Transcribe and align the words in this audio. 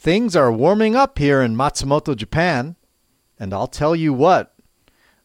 Things 0.00 0.34
are 0.34 0.50
warming 0.50 0.96
up 0.96 1.18
here 1.18 1.42
in 1.42 1.54
Matsumoto, 1.54 2.16
Japan. 2.16 2.76
And 3.38 3.52
I'll 3.52 3.66
tell 3.66 3.94
you 3.94 4.14
what, 4.14 4.54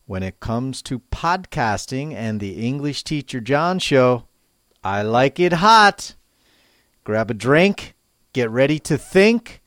when 0.06 0.22
it 0.22 0.42
comes 0.42 0.82
to 0.82 1.00
podcasting 1.00 2.14
and 2.14 2.42
the 2.42 2.68
English 2.68 3.06
Teacher 3.06 3.40
John 3.40 3.80
show, 3.80 4.28
I 4.84 5.02
like 5.02 5.40
it 5.40 5.54
hot. 5.54 6.16
Grab 7.06 7.32
a 7.32 7.34
drink, 7.34 7.96
get 8.34 8.50
ready 8.50 8.78
to 8.80 8.98
think. 8.98 9.62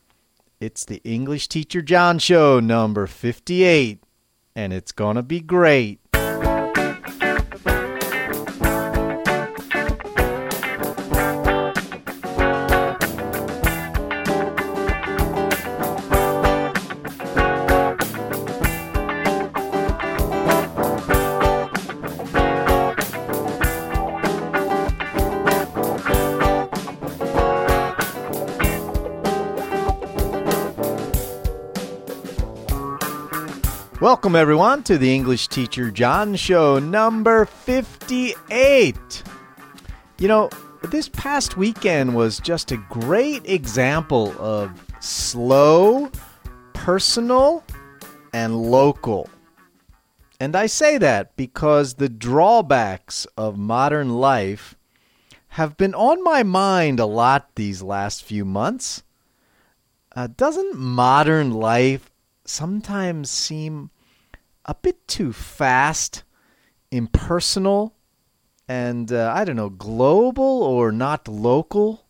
It's 0.60 0.84
the 0.84 1.00
English 1.04 1.48
Teacher 1.48 1.80
John 1.80 2.18
show 2.18 2.60
number 2.60 3.06
58, 3.06 4.02
and 4.54 4.74
it's 4.74 4.92
going 4.92 5.16
to 5.16 5.22
be 5.22 5.40
great. 5.40 6.00
Welcome, 34.28 34.42
everyone, 34.42 34.82
to 34.82 34.98
the 34.98 35.14
English 35.14 35.48
Teacher 35.48 35.90
John 35.90 36.36
Show 36.36 36.78
number 36.78 37.46
58. 37.46 39.22
You 40.18 40.28
know, 40.28 40.50
this 40.82 41.08
past 41.08 41.56
weekend 41.56 42.14
was 42.14 42.38
just 42.38 42.70
a 42.70 42.76
great 42.90 43.48
example 43.48 44.34
of 44.38 44.84
slow, 45.00 46.10
personal, 46.74 47.64
and 48.34 48.54
local. 48.54 49.30
And 50.38 50.54
I 50.54 50.66
say 50.66 50.98
that 50.98 51.34
because 51.36 51.94
the 51.94 52.10
drawbacks 52.10 53.26
of 53.38 53.56
modern 53.56 54.10
life 54.10 54.74
have 55.56 55.78
been 55.78 55.94
on 55.94 56.22
my 56.22 56.42
mind 56.42 57.00
a 57.00 57.06
lot 57.06 57.48
these 57.54 57.82
last 57.82 58.24
few 58.24 58.44
months. 58.44 59.02
Uh, 60.14 60.26
doesn't 60.36 60.76
modern 60.76 61.50
life 61.50 62.10
sometimes 62.44 63.30
seem 63.30 63.90
a 64.68 64.74
bit 64.74 65.08
too 65.08 65.32
fast, 65.32 66.24
impersonal, 66.90 67.96
and 68.68 69.10
uh, 69.10 69.32
I 69.34 69.46
don't 69.46 69.56
know, 69.56 69.70
global 69.70 70.62
or 70.62 70.92
not 70.92 71.26
local. 71.26 72.04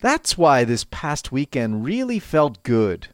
That's 0.00 0.38
why 0.38 0.64
this 0.64 0.86
past 0.90 1.30
weekend 1.30 1.84
really 1.84 2.18
felt 2.18 2.62
good. 2.62 3.08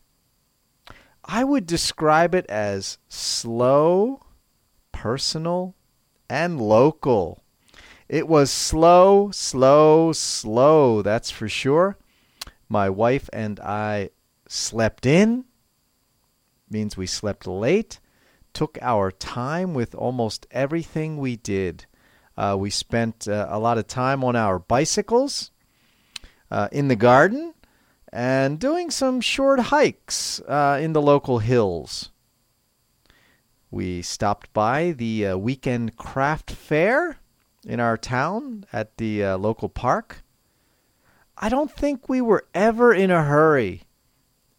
I 1.24 1.42
would 1.42 1.66
describe 1.66 2.36
it 2.36 2.46
as 2.46 2.98
slow, 3.08 4.22
personal, 4.92 5.74
and 6.30 6.60
local. 6.60 7.42
It 8.08 8.28
was 8.28 8.50
slow, 8.52 9.30
slow, 9.32 10.12
slow, 10.12 11.02
that's 11.02 11.32
for 11.32 11.48
sure. 11.48 11.98
My 12.68 12.88
wife 12.88 13.28
and 13.32 13.58
I 13.58 14.10
slept 14.46 15.04
in 15.04 15.46
means 16.70 16.96
we 16.96 17.06
slept 17.06 17.46
late, 17.46 18.00
took 18.52 18.78
our 18.80 19.10
time 19.10 19.74
with 19.74 19.94
almost 19.94 20.46
everything 20.50 21.18
we 21.18 21.36
did. 21.36 21.86
Uh, 22.36 22.56
we 22.58 22.70
spent 22.70 23.26
uh, 23.28 23.46
a 23.50 23.58
lot 23.58 23.78
of 23.78 23.86
time 23.86 24.22
on 24.24 24.36
our 24.36 24.58
bicycles, 24.58 25.50
uh, 26.50 26.68
in 26.72 26.88
the 26.88 26.96
garden, 26.96 27.54
and 28.12 28.58
doing 28.58 28.90
some 28.90 29.20
short 29.20 29.60
hikes 29.60 30.40
uh, 30.48 30.78
in 30.80 30.92
the 30.92 31.02
local 31.02 31.40
hills. 31.40 32.10
We 33.70 34.00
stopped 34.00 34.52
by 34.52 34.92
the 34.92 35.26
uh, 35.26 35.36
weekend 35.36 35.96
craft 35.96 36.50
fair 36.50 37.18
in 37.66 37.80
our 37.80 37.98
town 37.98 38.64
at 38.72 38.96
the 38.96 39.24
uh, 39.24 39.38
local 39.38 39.68
park. 39.68 40.22
I 41.36 41.48
don't 41.48 41.70
think 41.70 42.08
we 42.08 42.20
were 42.20 42.46
ever 42.54 42.94
in 42.94 43.10
a 43.10 43.24
hurry 43.24 43.82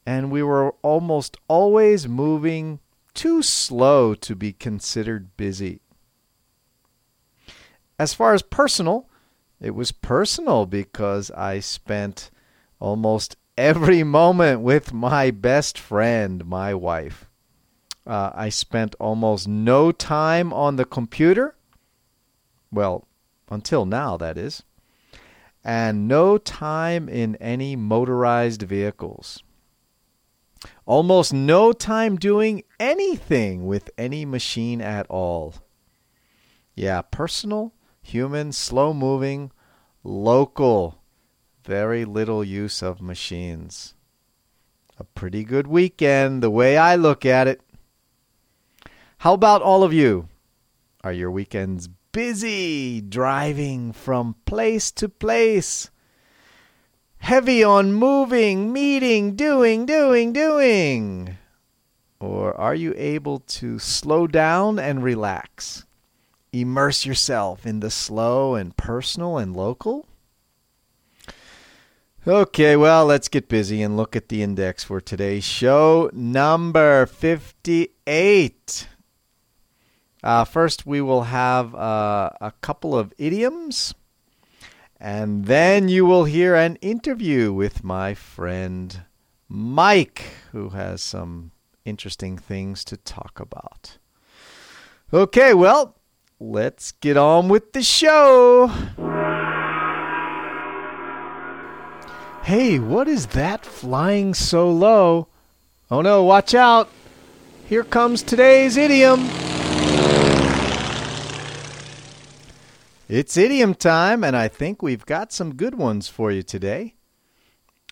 and 0.09 0.31
we 0.31 0.41
were 0.41 0.71
almost 0.81 1.37
always 1.47 2.07
moving 2.07 2.79
too 3.13 3.43
slow 3.43 4.15
to 4.15 4.33
be 4.35 4.51
considered 4.51 5.37
busy. 5.37 5.81
As 7.99 8.15
far 8.15 8.33
as 8.33 8.41
personal, 8.41 9.07
it 9.61 9.75
was 9.75 9.91
personal 9.91 10.65
because 10.65 11.29
I 11.29 11.59
spent 11.59 12.31
almost 12.79 13.37
every 13.55 14.01
moment 14.21 14.61
with 14.61 14.91
my 14.91 15.29
best 15.29 15.77
friend, 15.77 16.43
my 16.43 16.73
wife. 16.73 17.29
Uh, 18.07 18.31
I 18.33 18.49
spent 18.49 18.95
almost 18.99 19.47
no 19.47 19.91
time 19.91 20.51
on 20.51 20.75
the 20.75 20.85
computer. 20.85 21.55
Well, 22.71 23.05
until 23.51 23.85
now, 23.85 24.17
that 24.17 24.39
is. 24.39 24.63
And 25.63 26.07
no 26.07 26.39
time 26.39 27.07
in 27.07 27.35
any 27.35 27.75
motorized 27.75 28.63
vehicles. 28.63 29.43
Almost 30.85 31.33
no 31.33 31.71
time 31.71 32.17
doing 32.17 32.63
anything 32.79 33.65
with 33.65 33.89
any 33.97 34.25
machine 34.25 34.81
at 34.81 35.05
all. 35.07 35.55
Yeah, 36.75 37.01
personal, 37.01 37.73
human, 38.01 38.51
slow 38.51 38.93
moving, 38.93 39.51
local. 40.03 41.01
Very 41.63 42.05
little 42.05 42.43
use 42.43 42.81
of 42.81 43.01
machines. 43.01 43.93
A 44.97 45.03
pretty 45.03 45.43
good 45.43 45.67
weekend, 45.67 46.41
the 46.41 46.49
way 46.49 46.77
I 46.77 46.95
look 46.95 47.25
at 47.25 47.47
it. 47.47 47.61
How 49.19 49.33
about 49.33 49.61
all 49.61 49.83
of 49.83 49.93
you? 49.93 50.29
Are 51.03 51.13
your 51.13 51.31
weekends 51.31 51.89
busy 52.11 53.01
driving 53.01 53.93
from 53.93 54.35
place 54.45 54.91
to 54.93 55.07
place? 55.07 55.89
Heavy 57.19 57.63
on 57.63 57.93
moving, 57.93 58.73
meeting, 58.73 59.35
doing, 59.35 59.85
doing, 59.85 60.33
doing? 60.33 61.37
Or 62.19 62.59
are 62.59 62.75
you 62.75 62.93
able 62.97 63.39
to 63.39 63.79
slow 63.79 64.27
down 64.27 64.79
and 64.79 65.03
relax? 65.03 65.85
Immerse 66.51 67.05
yourself 67.05 67.65
in 67.65 67.79
the 67.79 67.91
slow 67.91 68.55
and 68.55 68.75
personal 68.75 69.37
and 69.37 69.55
local? 69.55 70.07
Okay, 72.27 72.75
well, 72.75 73.05
let's 73.05 73.29
get 73.29 73.47
busy 73.47 73.81
and 73.81 73.95
look 73.95 74.15
at 74.15 74.27
the 74.27 74.43
index 74.43 74.83
for 74.83 74.99
today's 74.99 75.45
show, 75.45 76.09
number 76.11 77.05
58. 77.05 78.87
Uh, 80.21 80.43
first, 80.43 80.85
we 80.85 80.99
will 80.99 81.23
have 81.23 81.73
uh, 81.73 82.29
a 82.41 82.51
couple 82.59 82.97
of 82.97 83.13
idioms. 83.17 83.93
And 84.99 85.45
then 85.45 85.87
you 85.87 86.05
will 86.05 86.25
hear 86.25 86.55
an 86.55 86.75
interview 86.77 87.53
with 87.53 87.83
my 87.85 88.13
friend 88.13 89.03
Mike, 89.47 90.23
who 90.51 90.69
has 90.69 91.01
some 91.01 91.51
interesting 91.85 92.37
things 92.37 92.83
to 92.85 92.97
talk 92.97 93.39
about. 93.39 93.97
Okay, 95.13 95.53
well, 95.53 95.95
let's 96.39 96.91
get 96.91 97.15
on 97.15 97.47
with 97.47 97.71
the 97.71 97.81
show. 97.81 98.67
Hey, 102.43 102.77
what 102.79 103.07
is 103.07 103.27
that 103.27 103.65
flying 103.65 104.33
so 104.33 104.69
low? 104.69 105.29
Oh 105.89 106.01
no, 106.01 106.23
watch 106.23 106.53
out! 106.53 106.89
Here 107.67 107.83
comes 107.83 108.21
today's 108.21 108.75
idiom. 108.75 109.48
It's 113.09 113.37
idiom 113.37 113.73
time, 113.73 114.23
and 114.23 114.35
I 114.37 114.47
think 114.47 114.83
we've 114.83 115.03
got 115.03 115.33
some 115.33 115.55
good 115.55 115.73
ones 115.73 116.07
for 116.07 116.31
you 116.31 116.43
today. 116.43 116.93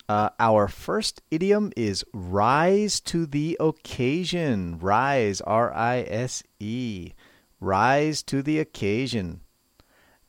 Uh, 0.08 0.28
our 0.38 0.68
first 0.68 1.22
idiom 1.28 1.72
is 1.76 2.04
rise 2.12 3.00
to 3.00 3.26
the 3.26 3.56
occasion. 3.58 4.78
Rise, 4.78 5.40
R 5.40 5.74
I 5.74 6.02
S 6.02 6.44
E. 6.60 7.14
Rise 7.58 8.22
to 8.22 8.44
the 8.44 8.60
occasion. 8.60 9.40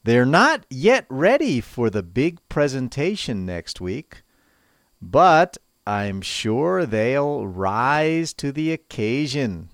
They're 0.06 0.26
not 0.26 0.66
yet 0.72 1.06
ready 1.08 1.62
for 1.62 1.92
the 1.92 2.02
big 2.02 2.40
presentation 2.50 3.46
next 3.46 3.80
week, 3.80 4.24
but 5.00 5.60
I'm 5.86 6.20
sure 6.24 6.88
they'll 6.88 7.46
rise 7.46 8.34
to 8.34 8.52
the 8.52 8.72
occasion. 8.72 9.70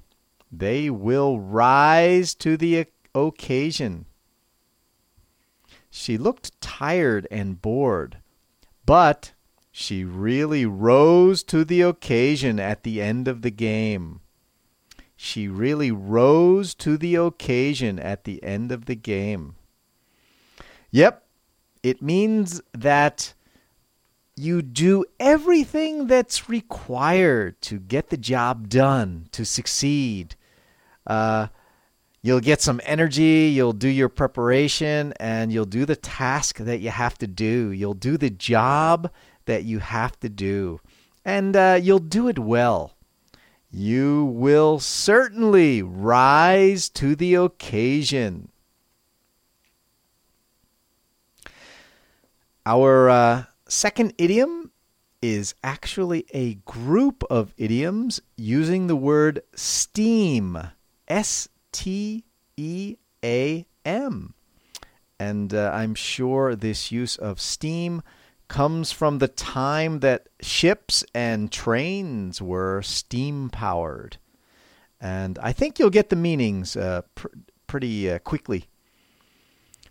They 0.51 0.89
will 0.89 1.39
rise 1.39 2.35
to 2.35 2.57
the 2.57 2.87
occasion. 3.15 4.07
She 5.97 6.17
looked 6.17 6.59
tired 6.59 7.25
and 7.31 7.61
bored, 7.61 8.17
but 8.85 9.31
she 9.71 10.03
really 10.03 10.65
rose 10.65 11.41
to 11.43 11.63
the 11.63 11.83
occasion 11.83 12.59
at 12.59 12.83
the 12.83 13.01
end 13.01 13.29
of 13.29 13.43
the 13.43 13.49
game. 13.49 14.19
She 15.15 15.47
really 15.47 15.91
rose 15.91 16.75
to 16.75 16.97
the 16.97 17.15
occasion 17.15 17.97
at 17.97 18.25
the 18.25 18.43
end 18.43 18.73
of 18.73 18.87
the 18.87 18.95
game. 18.95 19.55
Yep, 20.91 21.25
it 21.81 22.01
means 22.01 22.61
that 22.73 23.33
you 24.35 24.61
do 24.61 25.05
everything 25.17 26.07
that's 26.07 26.49
required 26.49 27.61
to 27.61 27.79
get 27.79 28.09
the 28.09 28.17
job 28.17 28.67
done, 28.67 29.29
to 29.31 29.45
succeed. 29.45 30.35
Uh, 31.07 31.47
you'll 32.25 32.39
get 32.39 32.59
some 32.59 32.81
energy, 32.85 33.51
you'll 33.53 33.71
do 33.71 33.87
your 33.87 34.09
preparation, 34.09 35.13
and 35.19 35.53
you'll 35.53 35.63
do 35.63 35.85
the 35.85 35.95
task 35.95 36.57
that 36.57 36.79
you 36.79 36.89
have 36.89 37.15
to 37.19 37.27
do. 37.27 37.69
You'll 37.69 37.93
do 37.93 38.17
the 38.17 38.31
job 38.31 39.11
that 39.45 39.63
you 39.63 39.77
have 39.77 40.19
to 40.21 40.29
do, 40.29 40.81
and 41.23 41.55
uh, 41.55 41.79
you'll 41.79 41.99
do 41.99 42.27
it 42.27 42.39
well. 42.39 42.93
You 43.69 44.25
will 44.25 44.79
certainly 44.79 45.83
rise 45.83 46.89
to 46.89 47.15
the 47.15 47.35
occasion. 47.35 48.49
Our 52.65 53.07
uh, 53.07 53.43
second 53.67 54.15
idiom 54.17 54.71
is 55.21 55.53
actually 55.63 56.25
a 56.33 56.55
group 56.55 57.23
of 57.29 57.53
idioms 57.55 58.19
using 58.35 58.87
the 58.87 58.95
word 58.95 59.43
steam. 59.53 60.57
S 61.07 61.49
T 61.75 62.23
E 62.55 62.95
A 63.21 63.65
M. 63.83 64.33
And 65.19 65.53
uh, 65.53 65.71
I'm 65.73 65.93
sure 65.93 66.55
this 66.55 66.89
use 66.89 67.17
of 67.17 67.41
steam 67.41 68.01
comes 68.47 68.93
from 68.93 69.17
the 69.17 69.27
time 69.27 69.99
that 69.99 70.27
ships 70.39 71.03
and 71.13 71.51
trains 71.51 72.41
were 72.41 72.81
steam 72.81 73.49
powered. 73.49 74.17
And 75.01 75.37
I 75.39 75.51
think 75.51 75.77
you'll 75.77 75.89
get 75.89 76.09
the 76.09 76.15
meanings 76.15 76.77
uh, 76.77 77.01
pr- 77.13 77.27
pretty 77.67 78.09
uh, 78.09 78.19
quickly. 78.19 78.69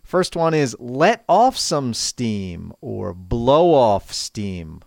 First 0.03 0.35
one 0.35 0.55
is 0.55 0.75
let 0.79 1.23
off 1.29 1.55
some 1.55 1.93
steam 1.93 2.73
or 2.81 3.13
blow 3.13 3.73
off 3.73 4.11
steam. 4.11 4.81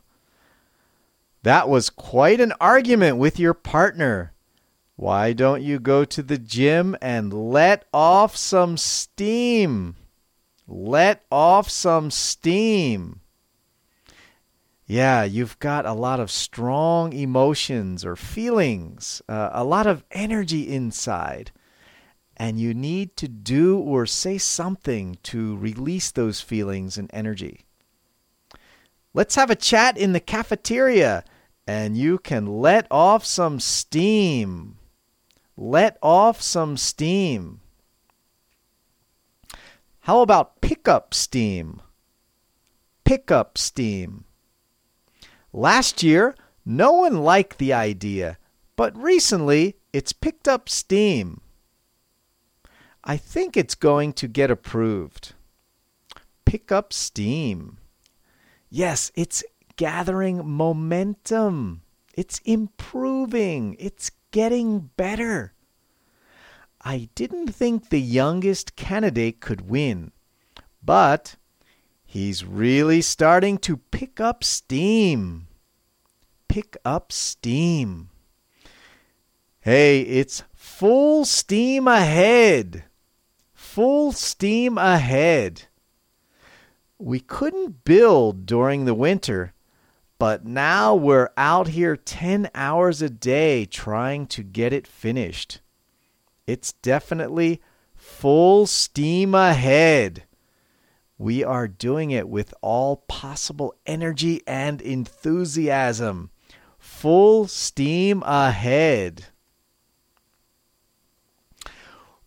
That 1.45 1.69
was 1.69 1.91
quite 1.91 2.41
an 2.41 2.53
argument 2.61 3.19
with 3.19 3.39
your 3.39 3.55
partner. 3.55 4.33
Why 4.99 5.33
don't 5.33 5.63
you 5.63 5.79
go 5.79 6.05
to 6.05 6.25
the 6.25 6.39
gym 6.39 6.97
and 7.01 7.33
let 7.33 7.85
off 7.95 8.37
some 8.37 8.77
steam? 8.77 9.95
Let 10.67 11.25
off 11.31 11.71
some 11.71 12.11
steam. 12.11 13.21
Yeah, 14.89 15.23
you've 15.23 15.57
got 15.61 15.87
a 15.87 15.93
lot 15.93 16.19
of 16.19 16.33
strong 16.33 17.13
emotions 17.13 18.05
or 18.05 18.17
feelings, 18.17 19.23
uh, 19.29 19.51
a 19.53 19.63
lot 19.63 19.87
of 19.87 20.03
energy 20.11 20.69
inside 20.69 21.53
and 22.37 22.59
you 22.59 22.75
need 22.75 23.17
to 23.19 23.29
do 23.29 23.79
or 23.79 24.05
say 24.05 24.37
something 24.37 25.17
to 25.23 25.57
release 25.59 26.11
those 26.11 26.41
feelings 26.41 26.99
and 26.99 27.09
energy. 27.13 27.67
Let's 29.15 29.37
have 29.37 29.51
a 29.51 29.57
chat 29.57 29.97
in 29.97 30.13
the 30.13 30.19
cafeteria 30.19 31.23
and 31.69 31.97
you 31.97 32.19
can 32.19 32.47
let 32.47 32.89
off 32.91 33.25
some 33.25 33.61
steam. 33.61 34.78
Let 35.61 35.99
off 36.01 36.41
some 36.41 36.77
steam. 36.77 37.63
How 40.03 40.21
about 40.21 40.61
pick 40.61 40.87
up 40.87 41.13
steam? 41.13 41.83
Pick 43.03 43.33
up 43.33 43.59
steam. 43.59 44.25
Last 45.53 46.05
year, 46.05 46.37
no 46.65 46.93
one 46.93 47.25
liked 47.25 47.59
the 47.59 47.73
idea, 47.73 48.39
but 48.77 48.97
recently 48.97 49.75
it's 49.93 50.13
picked 50.13 50.47
up 50.47 50.69
steam. 50.69 51.41
I 53.03 53.17
think 53.17 53.57
it's 53.57 53.75
going 53.75 54.13
to 54.13 54.29
get 54.29 54.53
approved. 54.53 55.33
Pick 56.45 56.71
up 56.71 56.93
steam. 56.93 57.79
Yes, 58.71 59.11
it's 59.17 59.43
gathering 59.75 60.47
momentum. 60.47 61.83
It's 62.15 62.39
improving. 62.45 63.75
It's 63.81 64.13
getting 64.31 64.91
better. 64.97 65.53
I 66.81 67.09
didn't 67.15 67.49
think 67.49 67.89
the 67.89 68.01
youngest 68.01 68.77
candidate 68.77 69.41
could 69.41 69.69
win, 69.69 70.13
but 70.83 71.37
he's 72.05 72.45
really 72.45 73.03
starting 73.03 73.59
to 73.59 73.77
pick 73.77 74.21
up 74.21 74.45
steam. 74.45 75.49
Pick 76.49 76.77
up 76.85 77.13
steam. 77.13 78.11
Hey, 79.61 80.01
it's 80.01 80.45
full 80.55 81.25
steam 81.25 81.89
ahead 81.89 82.85
full 83.79 84.11
steam 84.11 84.77
ahead. 84.77 85.63
We 86.99 87.21
couldn't 87.21 87.85
build 87.85 88.45
during 88.45 88.87
the 88.87 88.95
winter, 88.95 89.53
but 90.19 90.45
now 90.45 90.95
we're 90.95 91.31
out 91.37 91.69
here 91.69 91.97
10 91.97 92.51
hours 92.55 93.03
a 93.03 93.11
day 93.11 93.65
trying 93.65 94.27
to 94.27 94.43
get 94.43 94.73
it 94.73 94.87
finished. 94.87 95.61
It's 96.47 96.73
definitely 96.75 97.61
full 97.95 98.67
steam 98.67 99.35
ahead. 99.35 100.25
We 101.19 101.43
are 101.43 101.69
doing 101.69 102.11
it 102.11 102.29
with 102.29 102.55
all 102.61 103.05
possible 103.09 103.75
energy 103.87 104.43
and 104.47 104.81
enthusiasm. 104.81 106.31
Full 106.79 107.49
steam 107.49 108.23
ahead 108.25 109.27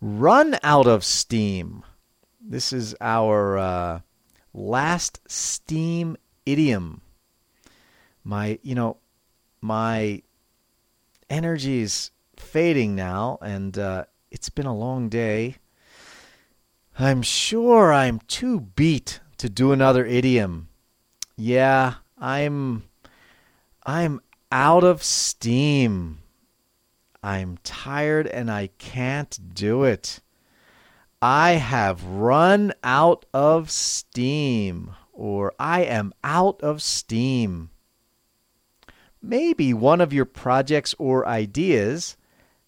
run 0.02 0.58
out 0.64 0.88
of 0.88 1.06
steam. 1.06 1.84
This 2.42 2.74
is 2.74 2.96
our 3.00 3.58
uh, 3.58 4.00
last 4.54 5.22
steam 5.28 6.18
idiom. 6.46 7.02
My, 8.24 8.60
you 8.62 8.76
know, 8.76 8.98
my 9.62 10.22
energy 11.30 11.82
is 11.82 12.12
fading 12.36 12.96
now, 12.96 13.38
and 13.42 13.78
uh, 13.78 14.06
it's 14.30 14.50
been 14.50 14.66
a 14.66 14.76
long 14.76 15.10
day. 15.10 15.56
I'm 17.00 17.22
sure 17.22 17.94
I'm 17.94 18.20
too 18.28 18.60
beat 18.60 19.20
to 19.38 19.50
do 19.50 19.72
another 19.72 20.06
idiom. 20.06 20.68
Yeah, 21.36 21.96
I'm 22.18 22.84
I'm 23.84 24.22
out 24.52 24.84
of 24.84 25.02
steam. 25.02 26.20
I'm 27.24 27.58
tired 27.64 28.28
and 28.28 28.52
I 28.52 28.68
can't 28.78 29.54
do 29.54 29.84
it. 29.84 30.20
I 31.22 31.52
have 31.52 32.04
run 32.04 32.74
out 32.84 33.26
of 33.34 33.70
steam, 33.70 34.96
or 35.14 35.54
I 35.60 35.84
am 35.84 36.14
out 36.24 36.62
of 36.62 36.82
steam. 36.82 37.70
Maybe 39.22 39.74
one 39.74 40.02
of 40.02 40.14
your 40.14 40.26
projects 40.26 40.96
or 40.98 41.28
ideas 41.28 42.18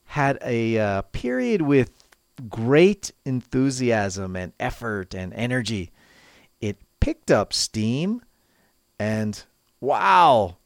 had 0.05 0.37
a 0.43 0.77
uh, 0.77 1.01
period 1.03 1.63
with 1.63 2.03
great 2.49 3.11
enthusiasm 3.25 4.35
and 4.35 4.53
effort 4.59 5.13
and 5.15 5.33
energy. 5.33 5.91
It 6.61 6.77
picked 6.99 7.31
up 7.31 7.53
steam, 7.53 8.21
and 8.99 9.43
wow, 9.79 10.57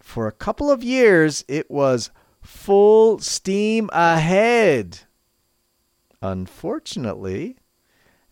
for 0.00 0.26
a 0.26 0.32
couple 0.32 0.70
of 0.70 0.82
years 0.82 1.44
it 1.48 1.70
was 1.70 2.10
full 2.40 3.18
steam 3.18 3.88
ahead. 3.92 5.00
Unfortunately, 6.20 7.56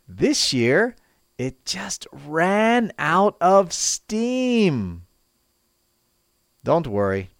this 0.09 0.53
year 0.53 0.97
it 1.39 1.65
just 1.65 2.07
ran 2.13 2.93
out 2.99 3.37
of 3.41 3.73
steam. 3.73 5.06
Don't 6.67 6.89
worry. 6.89 7.31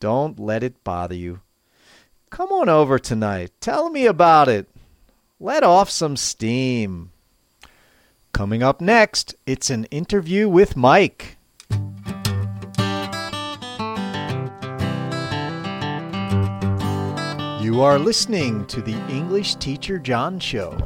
Don't 0.00 0.40
let 0.40 0.64
it 0.64 0.82
bother 0.82 1.14
you. 1.14 1.40
Come 2.30 2.50
on 2.50 2.68
over 2.68 2.98
tonight. 2.98 3.52
Tell 3.60 3.90
me 3.90 4.06
about 4.06 4.48
it. 4.48 4.68
Let 5.38 5.62
off 5.62 5.88
some 5.88 6.16
steam. 6.16 7.12
Coming 8.32 8.60
up 8.60 8.80
next, 8.80 9.36
it's 9.46 9.70
an 9.70 9.84
interview 9.92 10.48
with 10.48 10.76
Mike. 10.76 11.36
You 17.62 17.82
are 17.82 18.00
listening 18.00 18.66
to 18.66 18.82
the 18.82 19.00
English 19.08 19.54
Teacher 19.54 20.00
John 20.00 20.40
Show. 20.40 20.76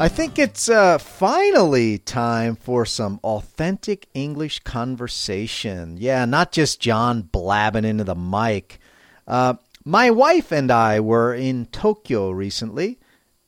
I 0.00 0.08
think 0.08 0.38
it's 0.38 0.68
uh, 0.68 0.98
finally 0.98 1.98
time 1.98 2.54
for 2.54 2.86
some 2.86 3.18
authentic 3.24 4.06
English 4.14 4.60
conversation. 4.60 5.96
Yeah, 5.98 6.24
not 6.24 6.52
just 6.52 6.80
John 6.80 7.22
blabbing 7.22 7.84
into 7.84 8.04
the 8.04 8.14
mic. 8.14 8.78
Uh, 9.26 9.54
my 9.84 10.10
wife 10.10 10.52
and 10.52 10.70
I 10.70 11.00
were 11.00 11.34
in 11.34 11.66
Tokyo 11.66 12.30
recently 12.30 13.00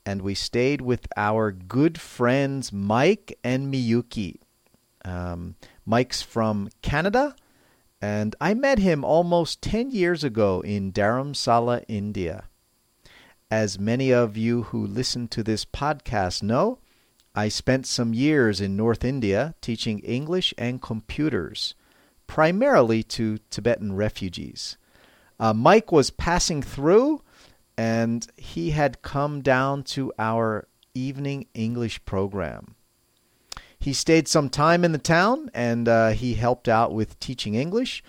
and 0.04 0.22
we 0.22 0.34
stayed 0.34 0.80
with 0.80 1.06
our 1.16 1.52
good 1.52 2.00
friends 2.00 2.72
Mike 2.72 3.38
and 3.44 3.72
Miyuki. 3.72 4.40
Um, 5.04 5.54
Mike's 5.86 6.20
from 6.20 6.68
Canada, 6.82 7.36
and 8.02 8.34
I 8.40 8.54
met 8.54 8.80
him 8.80 9.04
almost 9.04 9.62
10 9.62 9.92
years 9.92 10.24
ago 10.24 10.62
in 10.62 10.92
Dharamsala, 10.92 11.84
India. 11.86 12.49
As 13.50 13.78
many 13.78 14.12
of 14.12 14.36
you 14.36 14.64
who 14.64 14.86
listen 14.86 15.26
to 15.28 15.42
this 15.42 15.64
podcast 15.64 16.42
know, 16.42 16.78
I 17.34 17.48
spent 17.48 17.86
some 17.86 18.14
years 18.14 18.60
in 18.60 18.76
North 18.76 19.04
India 19.04 19.54
teaching 19.60 19.98
English 20.00 20.54
and 20.56 20.80
computers, 20.80 21.74
primarily 22.26 23.02
to 23.04 23.38
Tibetan 23.50 23.96
refugees. 23.96 24.76
Uh, 25.38 25.52
Mike 25.52 25.90
was 25.90 26.10
passing 26.10 26.62
through, 26.62 27.22
and 27.76 28.26
he 28.36 28.70
had 28.70 29.02
come 29.02 29.40
down 29.40 29.82
to 29.84 30.12
our 30.18 30.68
evening 30.94 31.46
English 31.54 32.04
program. 32.04 32.74
He 33.78 33.94
stayed 33.94 34.28
some 34.28 34.50
time 34.50 34.84
in 34.84 34.92
the 34.92 34.98
town 34.98 35.50
and 35.54 35.88
uh, 35.88 36.10
he 36.10 36.34
helped 36.34 36.68
out 36.68 36.92
with 36.92 37.18
teaching 37.18 37.54
English. 37.54 38.04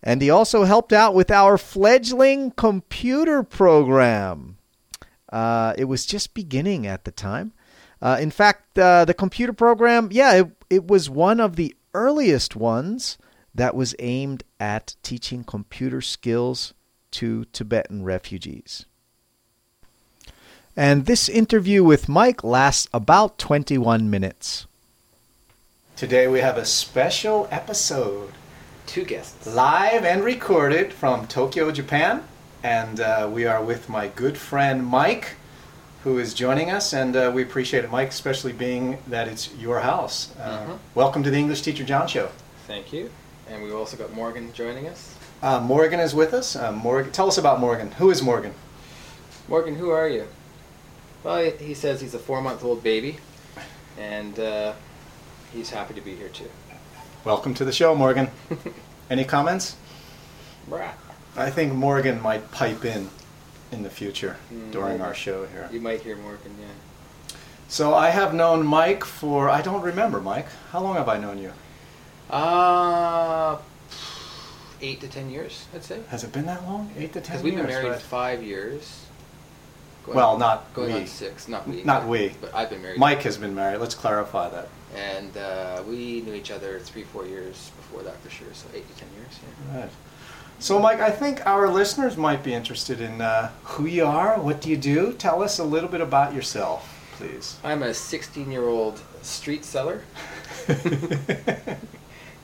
And 0.00 0.22
he 0.22 0.30
also 0.30 0.62
helped 0.62 0.92
out 0.92 1.14
with 1.14 1.32
our 1.32 1.58
fledgling 1.58 2.52
computer 2.52 3.42
program. 3.42 4.58
Uh, 5.30 5.74
it 5.76 5.84
was 5.84 6.06
just 6.06 6.34
beginning 6.34 6.86
at 6.86 7.04
the 7.04 7.10
time. 7.10 7.52
Uh, 8.00 8.18
in 8.20 8.30
fact, 8.30 8.78
uh, 8.78 9.04
the 9.04 9.14
computer 9.14 9.52
program, 9.52 10.08
yeah, 10.12 10.34
it, 10.34 10.48
it 10.68 10.86
was 10.86 11.08
one 11.08 11.40
of 11.40 11.56
the 11.56 11.74
earliest 11.94 12.54
ones 12.54 13.18
that 13.54 13.74
was 13.74 13.94
aimed 13.98 14.44
at 14.60 14.96
teaching 15.02 15.42
computer 15.42 16.00
skills 16.00 16.74
to 17.10 17.46
Tibetan 17.46 18.04
refugees. 18.04 18.84
And 20.76 21.06
this 21.06 21.28
interview 21.28 21.82
with 21.82 22.08
Mike 22.08 22.44
lasts 22.44 22.86
about 22.92 23.38
21 23.38 24.10
minutes. 24.10 24.66
Today 25.96 26.28
we 26.28 26.40
have 26.40 26.58
a 26.58 26.66
special 26.66 27.48
episode. 27.50 28.32
Two 28.84 29.04
guests. 29.04 29.46
Live 29.46 30.04
and 30.04 30.22
recorded 30.22 30.92
from 30.92 31.26
Tokyo, 31.26 31.72
Japan. 31.72 32.22
And 32.66 32.98
uh, 32.98 33.30
we 33.32 33.46
are 33.46 33.62
with 33.62 33.88
my 33.88 34.08
good 34.08 34.36
friend 34.36 34.84
Mike, 34.84 35.36
who 36.02 36.18
is 36.18 36.34
joining 36.34 36.68
us. 36.68 36.92
And 36.92 37.14
uh, 37.14 37.30
we 37.32 37.44
appreciate 37.44 37.84
it, 37.84 37.92
Mike, 37.92 38.08
especially 38.08 38.52
being 38.52 38.98
that 39.06 39.28
it's 39.28 39.54
your 39.54 39.78
house. 39.78 40.34
Uh, 40.36 40.58
mm-hmm. 40.58 40.72
Welcome 40.96 41.22
to 41.22 41.30
the 41.30 41.36
English 41.36 41.62
Teacher 41.62 41.84
John 41.84 42.08
Show. 42.08 42.28
Thank 42.66 42.92
you. 42.92 43.12
And 43.48 43.62
we've 43.62 43.72
also 43.72 43.96
got 43.96 44.12
Morgan 44.14 44.52
joining 44.52 44.88
us. 44.88 45.14
Uh, 45.42 45.60
Morgan 45.60 46.00
is 46.00 46.12
with 46.12 46.34
us. 46.34 46.56
Uh, 46.56 46.72
Morgan, 46.72 47.12
tell 47.12 47.28
us 47.28 47.38
about 47.38 47.60
Morgan. 47.60 47.92
Who 47.92 48.10
is 48.10 48.20
Morgan? 48.20 48.52
Morgan, 49.46 49.76
who 49.76 49.90
are 49.90 50.08
you? 50.08 50.26
Well, 51.22 51.48
he 51.48 51.72
says 51.72 52.00
he's 52.00 52.14
a 52.14 52.18
four-month-old 52.18 52.82
baby, 52.82 53.18
and 53.96 54.40
uh, 54.40 54.72
he's 55.52 55.70
happy 55.70 55.94
to 55.94 56.00
be 56.00 56.16
here 56.16 56.30
too. 56.30 56.50
Welcome 57.22 57.54
to 57.54 57.64
the 57.64 57.70
show, 57.70 57.94
Morgan. 57.94 58.28
Any 59.08 59.22
comments? 59.22 59.76
Brah. 60.68 60.90
I 61.36 61.50
think 61.50 61.72
Morgan 61.74 62.20
might 62.22 62.50
pipe 62.50 62.84
in 62.84 63.10
in 63.72 63.82
the 63.82 63.90
future 63.90 64.36
mm, 64.52 64.70
during 64.70 65.00
our 65.00 65.14
show 65.14 65.46
here. 65.46 65.68
You 65.72 65.80
might 65.80 66.00
hear 66.00 66.16
Morgan, 66.16 66.54
yeah. 66.60 67.36
So 67.68 67.94
I 67.94 68.10
have 68.10 68.32
known 68.32 68.64
Mike 68.64 69.04
for 69.04 69.48
I 69.50 69.60
don't 69.60 69.82
remember 69.82 70.20
Mike. 70.20 70.46
How 70.70 70.80
long 70.80 70.96
have 70.96 71.08
I 71.08 71.18
known 71.18 71.38
you? 71.38 71.52
Uh 72.30 73.58
eight 74.80 75.00
to 75.00 75.08
ten 75.08 75.30
years, 75.30 75.66
I'd 75.74 75.84
say. 75.84 76.00
Has 76.08 76.24
it 76.24 76.32
been 76.32 76.46
that 76.46 76.64
long? 76.64 76.90
Eight 76.96 77.12
to 77.14 77.20
ten. 77.20 77.36
Because 77.36 77.42
we've 77.42 77.56
been 77.56 77.66
married 77.66 77.90
right? 77.90 78.00
five 78.00 78.42
years. 78.42 79.02
Going 80.04 80.16
well, 80.16 80.38
not 80.38 80.72
going 80.74 80.92
we. 80.92 81.00
on 81.00 81.06
six, 81.06 81.48
not 81.48 81.66
we. 81.66 81.82
Not 81.82 82.06
we. 82.06 82.32
But 82.40 82.54
I've 82.54 82.70
been 82.70 82.82
married. 82.82 82.98
Mike 82.98 83.22
has 83.22 83.36
been 83.36 83.54
married. 83.54 83.78
Let's 83.78 83.94
clarify 83.94 84.48
that. 84.50 84.68
And 84.94 85.36
uh, 85.36 85.82
we 85.86 86.20
knew 86.22 86.32
each 86.34 86.50
other 86.50 86.78
three, 86.78 87.02
four 87.02 87.26
years 87.26 87.72
before 87.76 88.02
that 88.02 88.16
for 88.22 88.30
sure. 88.30 88.46
So 88.52 88.68
eight 88.74 88.88
to 88.88 88.96
ten 88.96 89.08
years. 89.16 89.40
Yeah. 89.72 89.80
Right. 89.80 89.90
So, 90.58 90.78
Mike, 90.78 91.00
I 91.00 91.10
think 91.10 91.46
our 91.46 91.68
listeners 91.68 92.16
might 92.16 92.42
be 92.42 92.54
interested 92.54 93.00
in 93.00 93.20
uh, 93.20 93.50
who 93.62 93.86
you 93.86 94.04
are. 94.04 94.40
What 94.40 94.60
do 94.60 94.70
you 94.70 94.76
do? 94.76 95.12
Tell 95.12 95.42
us 95.42 95.58
a 95.58 95.64
little 95.64 95.88
bit 95.88 96.00
about 96.00 96.34
yourself, 96.34 97.10
please. 97.16 97.58
I'm 97.62 97.82
a 97.82 97.90
16-year-old 97.90 99.00
street 99.22 99.64
seller. 99.64 100.02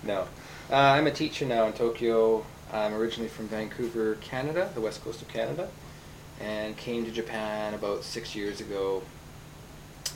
no, 0.04 0.26
uh, 0.70 0.76
I'm 0.76 1.06
a 1.06 1.10
teacher 1.10 1.46
now 1.46 1.66
in 1.66 1.72
Tokyo. 1.72 2.44
I'm 2.72 2.94
originally 2.94 3.28
from 3.28 3.48
Vancouver, 3.48 4.16
Canada, 4.16 4.70
the 4.74 4.80
west 4.80 5.02
coast 5.02 5.22
of 5.22 5.28
Canada 5.28 5.68
and 6.42 6.76
came 6.76 7.04
to 7.04 7.10
Japan 7.10 7.74
about 7.74 8.04
six 8.04 8.34
years 8.34 8.60
ago 8.60 9.02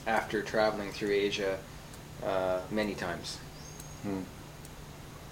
after 0.05 0.41
traveling 0.41 0.91
through 0.91 1.11
Asia 1.11 1.57
uh, 2.25 2.59
many 2.69 2.95
times. 2.95 3.37
Hmm. 4.03 4.21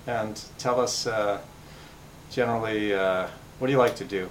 And 0.08 0.42
tell 0.58 0.80
us 0.80 1.08
uh, 1.08 1.42
generally, 2.32 2.94
uh, 2.94 3.28
what 3.60 3.68
do 3.68 3.74
you 3.74 3.80
like 3.80 3.96
to 3.98 4.06
do? 4.06 4.30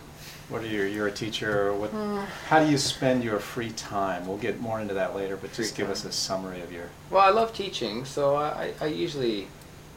What 0.48 0.62
are 0.62 0.66
you? 0.66 0.82
You're 0.82 1.06
a 1.06 1.12
teacher. 1.12 1.72
What? 1.72 1.90
Hmm. 1.90 2.18
How 2.48 2.62
do 2.62 2.70
you 2.70 2.76
spend 2.76 3.24
your 3.24 3.38
free 3.38 3.70
time? 3.70 4.26
We'll 4.26 4.36
get 4.36 4.60
more 4.60 4.78
into 4.80 4.94
that 4.94 5.16
later, 5.16 5.36
but 5.36 5.52
just 5.54 5.74
give 5.74 5.88
us 5.88 6.04
a 6.04 6.12
summary 6.12 6.60
of 6.60 6.70
your. 6.70 6.90
Well, 7.10 7.22
I 7.22 7.30
love 7.30 7.54
teaching, 7.54 8.04
so 8.04 8.36
I, 8.36 8.74
I 8.80 8.86
usually 8.86 9.48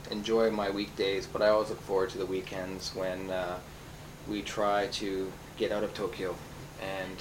enjoy 0.09 0.49
my 0.51 0.69
weekdays, 0.69 1.27
but 1.27 1.41
I 1.41 1.49
always 1.49 1.69
look 1.69 1.81
forward 1.81 2.09
to 2.11 2.17
the 2.17 2.25
weekends 2.25 2.95
when 2.95 3.29
uh, 3.29 3.59
we 4.29 4.41
try 4.41 4.87
to 4.87 5.31
get 5.57 5.71
out 5.71 5.83
of 5.83 5.93
Tokyo 5.93 6.35
and 6.81 7.17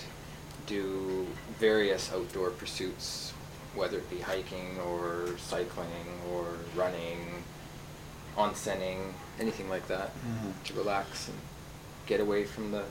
do 0.67 1.27
various 1.59 2.13
outdoor 2.13 2.51
pursuits, 2.51 3.33
whether 3.75 3.99
it 3.99 4.11
be 4.11 4.21
hiking 4.21 4.79
or 4.87 5.37
cycling 5.39 5.87
or 6.33 6.47
running, 6.75 7.43
onsenning, 8.37 9.13
anything 9.41 9.69
like 9.69 9.87
that, 9.89 10.09
mm-hmm. 10.09 10.51
to 10.65 10.75
relax 10.75 11.29
and 11.29 11.37
get 12.07 12.21
away 12.21 12.45
from 12.45 12.71
the 12.71 12.85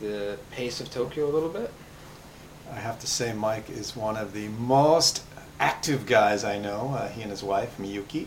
the 0.00 0.38
pace 0.50 0.80
of 0.80 0.90
Tokyo 0.90 1.26
a 1.26 1.32
little 1.32 1.48
bit. 1.48 1.72
I 2.70 2.76
have 2.76 2.98
to 3.00 3.06
say, 3.06 3.32
Mike 3.32 3.70
is 3.70 3.94
one 3.94 4.16
of 4.16 4.32
the 4.32 4.48
most 4.48 5.22
active 5.60 6.04
guys 6.04 6.42
I 6.44 6.58
know. 6.58 6.94
Uh, 6.98 7.08
he 7.08 7.22
and 7.22 7.30
his 7.30 7.44
wife, 7.44 7.76
Miyuki. 7.78 8.26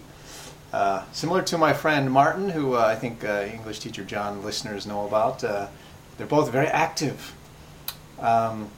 Uh, 0.71 1.03
similar 1.11 1.41
to 1.43 1.57
my 1.57 1.73
friend 1.73 2.11
Martin, 2.11 2.49
who 2.49 2.75
uh, 2.75 2.85
I 2.85 2.95
think 2.95 3.23
uh, 3.23 3.47
English 3.51 3.79
teacher 3.79 4.03
John 4.03 4.43
listeners 4.43 4.87
know 4.87 5.05
about. 5.05 5.43
Uh, 5.43 5.67
they're 6.17 6.27
both 6.27 6.51
very 6.51 6.67
active 6.67 7.35
um, 8.19 8.69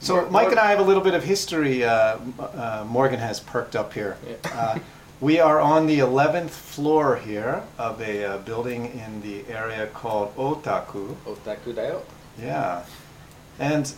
so 0.00 0.28
Mike 0.30 0.48
and 0.48 0.58
I 0.58 0.70
have 0.70 0.80
a 0.80 0.82
little 0.82 1.02
bit 1.02 1.14
of 1.14 1.22
history. 1.22 1.84
Uh, 1.84 2.18
uh, 2.38 2.84
Morgan 2.88 3.20
has 3.20 3.40
perked 3.40 3.76
up 3.76 3.92
here. 3.92 4.16
Yeah. 4.26 4.78
we 5.22 5.38
are 5.38 5.60
on 5.60 5.86
the 5.86 6.00
11th 6.00 6.50
floor 6.50 7.14
here 7.14 7.62
of 7.78 8.00
a 8.00 8.24
uh, 8.24 8.38
building 8.38 8.86
in 8.98 9.22
the 9.22 9.46
area 9.48 9.86
called 9.86 10.34
Otaku. 10.36 11.14
Otaku 11.24 11.72
dayo. 11.72 12.02
Yeah, 12.36 12.84
and 13.60 13.94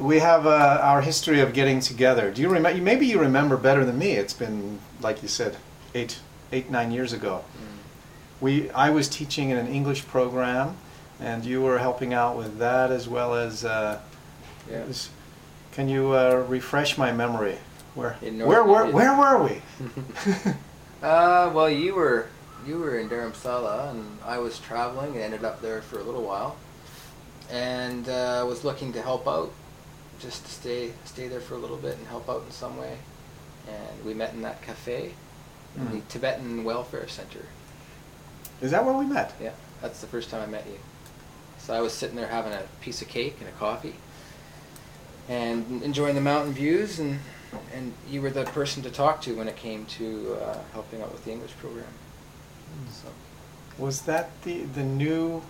we 0.00 0.18
have 0.18 0.48
uh, 0.48 0.80
our 0.82 1.00
history 1.00 1.38
of 1.40 1.54
getting 1.54 1.78
together. 1.78 2.32
Do 2.32 2.42
you 2.42 2.48
remember? 2.50 2.82
Maybe 2.82 3.06
you 3.06 3.20
remember 3.20 3.56
better 3.56 3.84
than 3.84 3.98
me. 3.98 4.12
It's 4.12 4.34
been 4.34 4.80
like 5.00 5.22
you 5.22 5.28
said, 5.28 5.56
eight, 5.94 6.18
eight, 6.50 6.68
nine 6.70 6.90
years 6.90 7.12
ago. 7.12 7.44
Mm. 7.56 8.40
We, 8.40 8.70
I 8.70 8.90
was 8.90 9.08
teaching 9.08 9.50
in 9.50 9.56
an 9.56 9.68
English 9.68 10.08
program, 10.08 10.76
and 11.20 11.44
you 11.44 11.62
were 11.62 11.78
helping 11.78 12.12
out 12.12 12.36
with 12.36 12.58
that 12.58 12.90
as 12.90 13.08
well 13.08 13.34
as 13.34 13.64
uh, 13.64 14.00
yeah. 14.68 14.84
Was, 14.86 15.08
can 15.70 15.88
you 15.88 16.14
uh, 16.14 16.44
refresh 16.48 16.98
my 16.98 17.12
memory? 17.12 17.58
Where 17.94 18.14
where 18.20 18.64
were 18.64 18.90
where 18.90 19.16
were 19.16 19.44
we? 19.44 19.62
uh, 21.02 21.50
well, 21.54 21.70
you 21.70 21.94
were 21.94 22.28
you 22.66 22.78
were 22.78 22.98
in 22.98 23.08
Dharamsala, 23.08 23.90
and 23.90 24.18
I 24.24 24.38
was 24.38 24.58
traveling 24.58 25.14
and 25.14 25.20
ended 25.20 25.44
up 25.44 25.60
there 25.62 25.82
for 25.82 26.00
a 26.00 26.02
little 26.02 26.22
while, 26.22 26.56
and 27.50 28.08
uh, 28.08 28.44
was 28.48 28.64
looking 28.64 28.92
to 28.94 29.02
help 29.02 29.28
out, 29.28 29.52
just 30.18 30.44
to 30.44 30.50
stay 30.50 30.92
stay 31.04 31.28
there 31.28 31.40
for 31.40 31.54
a 31.54 31.58
little 31.58 31.76
bit 31.76 31.96
and 31.96 32.06
help 32.08 32.28
out 32.28 32.42
in 32.44 32.50
some 32.50 32.76
way, 32.76 32.98
and 33.68 34.04
we 34.04 34.12
met 34.12 34.34
in 34.34 34.42
that 34.42 34.60
cafe, 34.62 35.12
mm. 35.78 35.90
the 35.90 35.98
hmm. 35.98 36.08
Tibetan 36.08 36.64
Welfare 36.64 37.06
Center. 37.06 37.46
Is 38.60 38.72
that 38.72 38.84
where 38.84 38.94
we 38.94 39.06
met? 39.06 39.34
Yeah, 39.40 39.52
that's 39.80 40.00
the 40.00 40.06
first 40.06 40.30
time 40.30 40.42
I 40.42 40.46
met 40.46 40.66
you. 40.66 40.78
So 41.58 41.74
I 41.74 41.80
was 41.80 41.92
sitting 41.92 42.16
there 42.16 42.28
having 42.28 42.52
a 42.52 42.62
piece 42.80 43.02
of 43.02 43.08
cake 43.08 43.36
and 43.40 43.48
a 43.48 43.52
coffee 43.52 43.94
and 45.28 45.82
enjoying 45.82 46.14
the 46.14 46.20
mountain 46.20 46.52
views 46.52 46.98
and 46.98 47.18
and 47.74 47.92
you 48.08 48.22
were 48.22 48.30
the 48.30 48.44
person 48.44 48.82
to 48.82 48.90
talk 48.90 49.20
to 49.22 49.34
when 49.34 49.48
it 49.48 49.56
came 49.56 49.86
to 49.86 50.36
uh, 50.40 50.58
helping 50.72 51.02
out 51.02 51.12
with 51.12 51.24
the 51.24 51.32
English 51.32 51.52
program. 51.58 51.86
So. 52.90 53.08
Was 53.78 54.02
that 54.02 54.30
the 54.42 54.62
the 54.62 54.82
new 54.82 55.42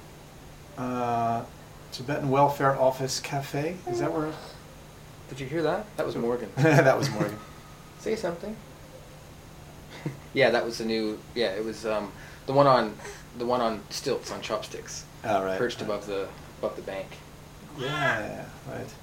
uh, 0.78 1.44
Tibetan 1.92 2.30
Welfare 2.30 2.78
Office 2.78 3.20
Cafe? 3.20 3.76
Is 3.88 4.00
that 4.00 4.12
where? 4.12 4.32
Did 5.28 5.40
you 5.40 5.46
hear 5.46 5.62
that? 5.62 5.86
That 5.96 6.06
was 6.06 6.16
Morgan. 6.16 6.50
that 6.56 6.96
was 6.98 7.10
Morgan. 7.10 7.38
Say 7.98 8.16
something. 8.16 8.56
yeah, 10.34 10.50
that 10.50 10.64
was 10.64 10.78
the 10.78 10.84
new. 10.84 11.18
Yeah, 11.34 11.52
it 11.52 11.64
was 11.64 11.86
um, 11.86 12.12
the 12.46 12.52
one 12.52 12.66
on 12.66 12.94
the 13.38 13.46
one 13.46 13.60
on 13.60 13.82
stilts 13.90 14.30
on 14.30 14.40
chopsticks. 14.40 15.04
Oh, 15.24 15.44
right. 15.44 15.58
Perched 15.58 15.82
above 15.82 16.06
the 16.06 16.28
above 16.58 16.76
the 16.76 16.82
bank. 16.82 17.06
Yeah, 17.78 18.44
right. 18.68 18.94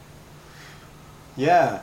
Yeah. 1.35 1.81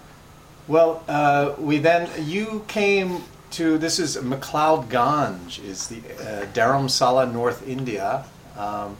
Well, 0.69 1.03
uh, 1.09 1.55
we 1.59 1.79
then 1.79 2.11
you 2.29 2.65
came 2.69 3.25
to 3.53 3.79
this 3.79 3.99
is 3.99 4.19
McLeod 4.19 4.89
Ganj 4.89 5.65
is 5.65 5.89
the 5.89 5.97
uh, 5.99 6.45
Dharamsala, 6.53 7.33
North 7.33 7.67
India. 7.67 8.27
Um, 8.57 8.99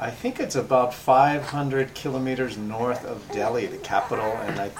I 0.00 0.10
think 0.10 0.40
it's 0.40 0.56
about 0.56 0.92
500 0.94 1.94
kilometers 1.94 2.56
north 2.56 3.04
of 3.04 3.30
Delhi, 3.32 3.66
the 3.66 3.76
capital, 3.78 4.24
and 4.24 4.58
I 4.58 4.68
think. 4.68 4.78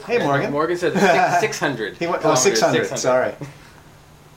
Uh, 0.00 0.06
hey, 0.06 0.18
Morgan. 0.24 0.50
Morgan 0.50 0.76
said 0.76 0.94
six, 0.94 1.40
600. 1.58 1.98
He 1.98 2.06
went, 2.06 2.24
oh, 2.24 2.34
600, 2.34 2.86
600. 2.86 2.98
Sorry. 3.00 3.34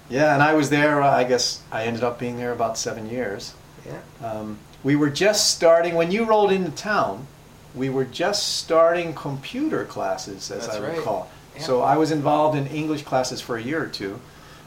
Yeah, 0.09 0.33
and 0.33 0.43
I 0.43 0.53
was 0.53 0.69
there. 0.69 1.01
Uh, 1.01 1.09
I 1.09 1.23
guess 1.23 1.61
I 1.71 1.85
ended 1.85 2.03
up 2.03 2.19
being 2.19 2.35
there 2.37 2.51
about 2.51 2.77
seven 2.77 3.09
years. 3.09 3.53
Yeah. 3.85 4.27
Um, 4.27 4.59
we 4.83 4.95
were 4.97 5.09
just 5.09 5.55
starting 5.55 5.95
when 5.95 6.11
you 6.11 6.25
rolled 6.25 6.51
into 6.51 6.71
town. 6.71 7.27
We 7.73 7.89
were 7.89 8.05
just 8.05 8.57
starting 8.57 9.13
computer 9.13 9.85
classes, 9.85 10.51
as 10.51 10.65
That's 10.67 10.77
I 10.77 10.81
right. 10.81 10.97
recall. 10.97 11.29
Yeah. 11.55 11.61
So 11.63 11.81
I 11.81 11.97
was 11.97 12.11
involved 12.11 12.57
in 12.57 12.67
English 12.67 13.03
classes 13.03 13.41
for 13.41 13.57
a 13.57 13.61
year 13.61 13.81
or 13.83 13.87
two, 13.87 14.19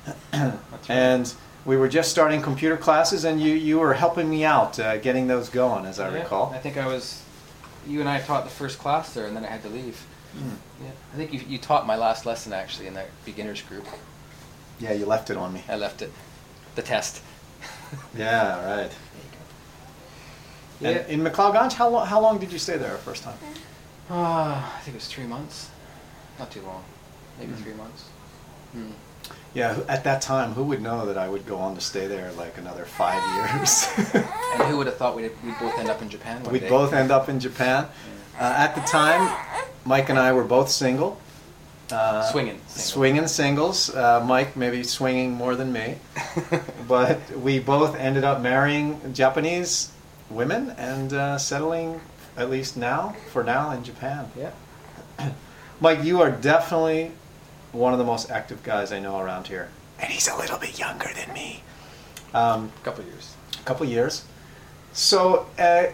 That's 0.04 0.18
right. 0.32 0.90
and 0.90 1.34
we 1.64 1.76
were 1.76 1.88
just 1.88 2.10
starting 2.10 2.42
computer 2.42 2.76
classes, 2.76 3.24
and 3.24 3.40
you 3.40 3.54
you 3.54 3.78
were 3.78 3.94
helping 3.94 4.28
me 4.28 4.44
out 4.44 4.78
uh, 4.78 4.98
getting 4.98 5.26
those 5.26 5.48
going, 5.48 5.86
as 5.86 5.98
I 5.98 6.10
Yeah, 6.10 6.22
recall. 6.22 6.52
I 6.54 6.58
think 6.58 6.76
I 6.76 6.86
was. 6.86 7.22
You 7.86 8.00
and 8.00 8.08
I 8.08 8.20
taught 8.20 8.44
the 8.44 8.50
first 8.50 8.78
class 8.78 9.12
there, 9.14 9.26
and 9.26 9.36
then 9.36 9.44
I 9.44 9.48
had 9.48 9.62
to 9.62 9.68
leave. 9.68 10.06
Hmm. 10.36 10.84
Yeah. 10.84 10.90
I 11.12 11.16
think 11.16 11.32
you, 11.32 11.40
you 11.46 11.58
taught 11.58 11.86
my 11.86 11.96
last 11.96 12.26
lesson 12.26 12.52
actually 12.52 12.86
in 12.86 12.94
that 12.94 13.08
beginners 13.24 13.62
group. 13.62 13.86
Yeah, 14.80 14.92
you 14.92 15.06
left 15.06 15.30
it 15.30 15.36
on 15.36 15.52
me. 15.52 15.62
I 15.68 15.76
left 15.76 16.02
it. 16.02 16.10
The 16.74 16.82
test. 16.82 17.22
Yeah, 18.16 18.64
right. 18.66 18.90
Yeah. 20.92 21.06
In 21.06 21.20
McLeod 21.22 21.72
how 21.72 21.88
long, 21.88 22.06
how 22.06 22.20
long 22.20 22.38
did 22.38 22.52
you 22.52 22.58
stay 22.58 22.76
there 22.76 22.96
first 22.98 23.22
time? 23.22 23.36
Ah, 24.10 24.76
I 24.76 24.80
think 24.80 24.94
it 24.96 24.98
was 24.98 25.08
three 25.08 25.24
months. 25.26 25.70
Not 26.38 26.50
too 26.50 26.62
long. 26.62 26.84
Maybe 27.38 27.52
Mm. 27.52 27.62
three 27.62 27.74
months. 27.74 28.04
Hmm. 28.72 28.90
Yeah, 29.54 29.78
at 29.88 30.04
that 30.04 30.20
time, 30.20 30.52
who 30.52 30.64
would 30.64 30.82
know 30.82 31.06
that 31.06 31.16
I 31.16 31.28
would 31.28 31.46
go 31.46 31.56
on 31.58 31.74
to 31.76 31.80
stay 31.80 32.06
there 32.08 32.30
like 32.32 32.58
another 32.58 32.84
five 32.84 33.22
years? 33.36 33.86
And 34.14 34.62
who 34.68 34.76
would 34.78 34.86
have 34.86 34.96
thought 34.96 35.14
we'd, 35.16 35.30
we'd 35.44 35.58
both 35.60 35.78
end 35.78 35.88
up 35.88 36.02
in 36.02 36.08
Japan 36.10 36.42
one 36.42 36.52
We'd 36.52 36.60
day? 36.60 36.68
both 36.68 36.92
end 36.92 37.10
up 37.10 37.28
in 37.28 37.38
Japan. 37.40 37.86
Uh, 38.38 38.42
at 38.42 38.74
the 38.74 38.80
time, 38.82 39.30
Mike 39.84 40.08
and 40.10 40.18
I 40.18 40.32
were 40.32 40.44
both 40.44 40.68
single. 40.68 41.18
Uh, 41.92 42.22
Swinging 42.32 42.58
single. 42.66 42.82
Swinging 42.82 43.26
singles. 43.28 43.94
Uh, 43.94 44.22
Mike 44.26 44.56
maybe 44.56 44.82
swinging 44.82 45.32
more 45.32 45.54
than 45.54 45.72
me. 45.72 45.96
But 46.88 47.18
we 47.38 47.60
both 47.60 47.94
ended 47.96 48.24
up 48.24 48.40
marrying 48.40 49.14
Japanese 49.14 49.90
women 50.30 50.70
and 50.78 51.12
uh, 51.12 51.38
settling, 51.38 52.00
at 52.36 52.50
least 52.50 52.76
now, 52.76 53.14
for 53.30 53.44
now, 53.44 53.70
in 53.70 53.84
Japan. 53.84 54.30
yeah. 54.36 54.52
Mike, 55.80 56.02
you 56.02 56.20
are 56.20 56.30
definitely 56.30 57.12
one 57.72 57.92
of 57.92 57.98
the 57.98 58.04
most 58.04 58.30
active 58.30 58.62
guys 58.62 58.92
I 58.92 59.00
know 59.00 59.18
around 59.18 59.48
here. 59.48 59.68
And 59.98 60.10
he's 60.10 60.28
a 60.28 60.36
little 60.36 60.58
bit 60.58 60.78
younger 60.78 61.08
than 61.14 61.32
me. 61.32 61.62
Um, 62.32 62.72
couple 62.82 63.04
years. 63.04 63.34
a 63.60 63.64
couple 63.64 63.86
years. 63.86 64.24
So, 64.92 65.46
uh, 65.58 65.86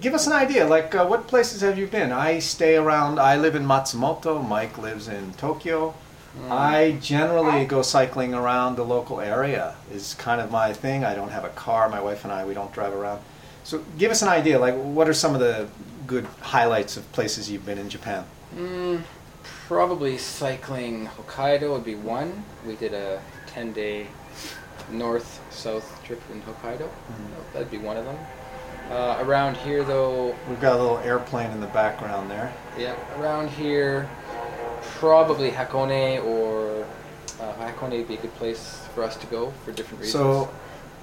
give 0.00 0.14
us 0.14 0.26
an 0.26 0.32
idea. 0.32 0.66
Like, 0.66 0.94
uh, 0.94 1.06
what 1.06 1.26
places 1.26 1.60
have 1.60 1.78
you 1.78 1.86
been? 1.86 2.12
I 2.12 2.38
stay 2.38 2.76
around. 2.76 3.18
I 3.18 3.36
live 3.36 3.54
in 3.54 3.64
Matsumoto. 3.64 4.46
Mike 4.46 4.78
lives 4.78 5.08
in 5.08 5.32
Tokyo. 5.34 5.94
Mm. 6.42 6.50
I 6.50 6.92
generally 7.00 7.64
go 7.64 7.82
cycling 7.82 8.34
around 8.34 8.76
the 8.76 8.84
local 8.84 9.20
area. 9.20 9.76
Is 9.92 10.14
kind 10.14 10.40
of 10.40 10.50
my 10.50 10.72
thing. 10.72 11.04
I 11.04 11.14
don't 11.14 11.30
have 11.30 11.44
a 11.44 11.50
car. 11.50 11.88
My 11.88 12.00
wife 12.00 12.24
and 12.24 12.32
I 12.32 12.44
we 12.44 12.54
don't 12.54 12.72
drive 12.72 12.92
around. 12.92 13.20
So, 13.62 13.82
give 13.98 14.10
us 14.10 14.20
an 14.22 14.28
idea. 14.28 14.58
Like, 14.58 14.74
what 14.74 15.08
are 15.08 15.14
some 15.14 15.34
of 15.34 15.40
the 15.40 15.68
good 16.06 16.26
highlights 16.40 16.96
of 16.96 17.10
places 17.12 17.50
you've 17.50 17.64
been 17.64 17.78
in 17.78 17.88
Japan? 17.88 18.24
Mm, 18.56 19.02
probably 19.68 20.18
cycling 20.18 21.06
Hokkaido 21.06 21.72
would 21.72 21.84
be 21.84 21.94
one. 21.94 22.44
We 22.66 22.76
did 22.76 22.92
a 22.92 23.22
10 23.46 23.72
day 23.72 24.06
north 24.90 25.40
south 25.50 26.02
trip 26.04 26.20
in 26.32 26.42
Hokkaido. 26.42 26.88
That'd 27.52 27.70
be 27.70 27.78
one 27.78 27.96
of 27.96 28.04
them. 28.04 28.18
Uh, 28.90 29.16
around 29.22 29.56
here, 29.56 29.82
though, 29.82 30.34
We've 30.46 30.60
got 30.60 30.74
a 30.78 30.82
little 30.82 30.98
airplane 30.98 31.50
in 31.52 31.60
the 31.60 31.68
background 31.68 32.30
there. 32.30 32.52
yeah, 32.78 32.94
around 33.18 33.48
here, 33.48 34.06
probably 34.98 35.50
Hakone 35.50 36.24
or 36.24 36.86
uh, 37.40 37.52
Hakone 37.54 37.98
would 37.98 38.08
be 38.08 38.14
a 38.14 38.20
good 38.20 38.34
place 38.34 38.80
for 38.94 39.02
us 39.02 39.16
to 39.16 39.26
go 39.26 39.52
for 39.64 39.72
different 39.72 40.02
reasons. 40.02 40.12
So, 40.12 40.50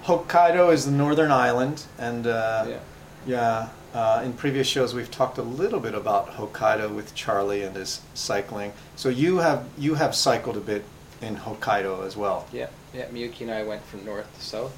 Hokkaido 0.04 0.74
is 0.74 0.86
the 0.86 0.92
northern 0.92 1.32
island, 1.32 1.84
and 2.00 2.26
uh, 2.26 2.66
yeah. 2.68 2.80
Yeah, 3.26 3.70
uh, 3.94 4.22
in 4.26 4.34
previous 4.34 4.68
shows 4.68 4.96
we've 4.96 5.12
talked 5.12 5.38
a 5.38 5.44
little 5.44 5.80
bit 5.80 5.94
about 5.94 6.32
Hokkaido 6.32 6.94
with 6.94 7.14
Charlie 7.14 7.62
and 7.62 7.76
his 7.76 8.02
cycling. 8.14 8.74
So 8.96 9.10
you 9.10 9.38
have 9.38 9.66
you 9.78 9.94
have 9.96 10.16
cycled 10.16 10.58
a 10.58 10.62
bit 10.62 10.84
in 11.22 11.36
Hokkaido 11.36 12.06
as 12.06 12.18
well. 12.18 12.48
Yeah, 12.52 12.68
yeah. 12.94 13.06
Miyuki 13.08 13.42
and 13.42 13.52
I 13.52 13.64
went 13.64 13.86
from 13.86 14.04
north 14.06 14.34
to 14.36 14.44
south, 14.44 14.76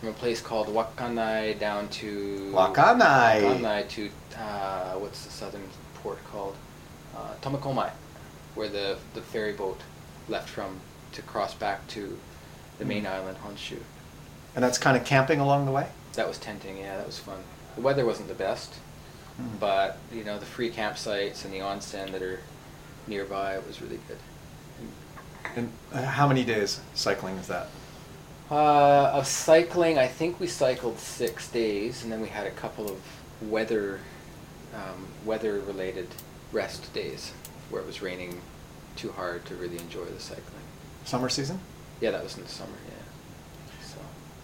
from 0.00 0.08
a 0.08 0.12
place 0.12 0.40
called 0.40 0.66
Wakkanai 0.66 1.58
down 1.60 1.88
to 1.90 2.50
Wakkanai. 2.52 3.42
Wakkanai 3.42 3.88
to 3.90 4.10
uh, 4.36 4.94
what's 4.94 5.24
the 5.24 5.30
southern 5.30 5.62
port 6.02 6.18
called? 6.24 6.56
Uh, 7.16 7.34
Tomakomai, 7.40 7.92
where 8.54 8.68
the 8.68 8.96
the 9.14 9.20
ferry 9.20 9.52
boat 9.52 9.80
left 10.28 10.48
from 10.48 10.80
to 11.12 11.22
cross 11.22 11.54
back 11.54 11.86
to 11.88 12.18
the 12.78 12.84
main 12.84 13.04
Mm. 13.04 13.10
island 13.12 13.38
Honshu. 13.46 13.78
And 14.54 14.62
that's 14.64 14.78
kind 14.78 14.96
of 14.96 15.04
camping 15.04 15.40
along 15.40 15.66
the 15.66 15.72
way. 15.72 15.88
That 16.14 16.28
was 16.28 16.38
tenting. 16.38 16.78
Yeah, 16.78 16.96
that 16.96 17.06
was 17.06 17.18
fun. 17.18 17.42
The 17.76 17.82
weather 17.82 18.04
wasn't 18.04 18.28
the 18.28 18.34
best, 18.34 18.74
Mm. 19.40 19.58
but 19.60 19.98
you 20.12 20.24
know 20.24 20.38
the 20.38 20.46
free 20.46 20.70
campsites 20.70 21.44
and 21.44 21.52
the 21.52 21.58
onsen 21.58 22.12
that 22.12 22.22
are 22.22 22.40
nearby 23.06 23.54
it 23.56 23.66
was 23.66 23.80
really 23.82 24.00
good. 24.08 24.18
And 25.56 25.72
uh, 25.92 26.02
how 26.02 26.26
many 26.26 26.44
days 26.44 26.80
cycling 26.94 27.36
is 27.36 27.48
that? 27.48 27.68
Uh, 28.50 29.10
of 29.12 29.26
cycling, 29.26 29.98
I 29.98 30.06
think 30.06 30.38
we 30.40 30.46
cycled 30.46 30.98
six 30.98 31.48
days, 31.48 32.02
and 32.02 32.12
then 32.12 32.20
we 32.20 32.28
had 32.28 32.46
a 32.46 32.50
couple 32.50 32.90
of 32.90 32.98
weather, 33.42 34.00
um, 34.74 35.06
weather-related 35.24 36.08
rest 36.52 36.92
days 36.92 37.32
where 37.70 37.80
it 37.80 37.86
was 37.86 38.02
raining 38.02 38.40
too 38.96 39.12
hard 39.12 39.44
to 39.46 39.54
really 39.54 39.78
enjoy 39.78 40.04
the 40.04 40.20
cycling. 40.20 40.44
Summer 41.04 41.28
season? 41.28 41.58
Yeah, 42.00 42.10
that 42.12 42.22
was 42.22 42.36
in 42.36 42.42
the 42.44 42.48
summer. 42.48 42.70
Yeah. 42.88 43.84
So 43.86 43.96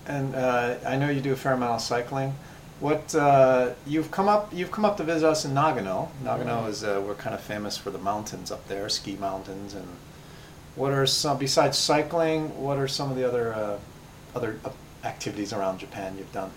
And 0.07 0.35
uh, 0.35 0.77
I 0.87 0.97
know 0.97 1.09
you 1.11 1.21
do 1.21 1.33
a 1.33 1.37
fair 1.37 1.53
amount 1.53 1.73
of 1.75 1.81
cycling. 1.83 2.35
What 2.81 3.15
uh, 3.15 3.71
you've 3.87 4.11
come 4.11 4.29
up 4.29 4.53
you've 4.55 4.71
come 4.71 4.85
up 4.87 4.97
to 4.97 5.05
visit 5.05 5.29
us 5.29 5.45
in 5.45 5.53
Nagano. 5.53 6.09
Nagano 6.25 6.65
Mhm. 6.65 6.69
is 6.69 6.83
uh, 6.83 7.03
we're 7.07 7.15
kind 7.15 7.35
of 7.35 7.41
famous 7.43 7.77
for 7.77 7.91
the 7.91 7.99
mountains 7.99 8.51
up 8.51 8.67
there, 8.69 8.89
ski 8.89 9.17
mountains. 9.17 9.75
And 9.75 9.87
what 10.77 10.93
are 10.93 11.07
some 11.07 11.37
besides 11.39 11.77
cycling? 11.77 12.49
What 12.63 12.79
are 12.79 12.89
some 12.89 13.11
of 13.11 13.17
the 13.17 13.29
other 13.29 13.53
uh, 13.55 13.77
other 14.35 14.59
activities 15.05 15.53
around 15.53 15.79
Japan 15.79 16.17
you've 16.19 16.33
done? 16.33 16.51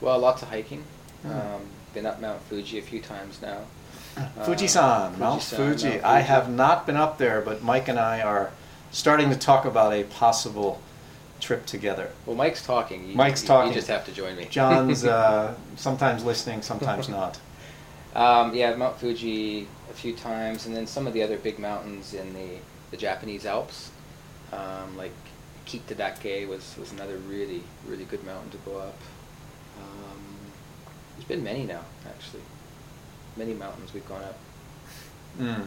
well, 0.00 0.18
lots 0.18 0.42
of 0.42 0.48
hiking. 0.50 0.84
Mm. 1.24 1.30
Um, 1.56 1.62
been 1.94 2.04
up 2.06 2.20
Mount 2.20 2.40
Fuji 2.42 2.78
a 2.78 2.82
few 2.82 3.00
times 3.00 3.40
now. 3.40 3.60
Uh, 4.16 4.44
Fujisan, 4.44 5.18
Mount 5.18 5.42
Fujisan, 5.42 5.56
Fuji. 5.56 5.88
Mount 5.88 6.04
I 6.04 6.20
have 6.20 6.48
not 6.50 6.86
been 6.86 6.96
up 6.96 7.18
there, 7.18 7.40
but 7.40 7.62
Mike 7.62 7.88
and 7.88 7.98
I 7.98 8.20
are 8.20 8.50
starting 8.92 9.30
to 9.30 9.36
talk 9.36 9.64
about 9.64 9.92
a 9.92 10.04
possible 10.04 10.80
trip 11.40 11.66
together. 11.66 12.10
Well, 12.26 12.36
Mike's 12.36 12.64
talking. 12.64 13.08
You, 13.08 13.16
Mike's 13.16 13.42
you- 13.42 13.48
talking. 13.48 13.72
You 13.72 13.74
just 13.74 13.88
have 13.88 14.04
to 14.06 14.12
join 14.12 14.36
me. 14.36 14.46
John's 14.50 15.04
uh, 15.04 15.54
sometimes 15.76 16.24
listening, 16.24 16.62
sometimes 16.62 17.08
not. 17.08 17.38
Um, 18.14 18.54
yeah, 18.54 18.74
Mount 18.76 18.98
Fuji 18.98 19.66
a 19.90 19.94
few 19.94 20.14
times, 20.14 20.66
and 20.66 20.76
then 20.76 20.86
some 20.86 21.06
of 21.06 21.12
the 21.12 21.22
other 21.22 21.36
big 21.36 21.58
mountains 21.58 22.14
in 22.14 22.32
the, 22.32 22.58
the 22.92 22.96
Japanese 22.96 23.44
Alps, 23.44 23.90
um, 24.52 24.96
like 24.96 25.12
Kitadake 25.66 26.46
was, 26.46 26.76
was 26.78 26.92
another 26.92 27.16
really, 27.18 27.62
really 27.86 28.04
good 28.04 28.24
mountain 28.24 28.50
to 28.50 28.56
go 28.58 28.78
up. 28.78 28.98
Um, 29.80 30.22
there's 31.16 31.26
been 31.26 31.42
many 31.42 31.64
now, 31.64 31.82
actually. 32.06 32.42
Many 33.36 33.54
mountains 33.54 33.92
we've 33.92 34.08
gone 34.08 34.22
up. 34.22 34.38
Mm. 35.38 35.66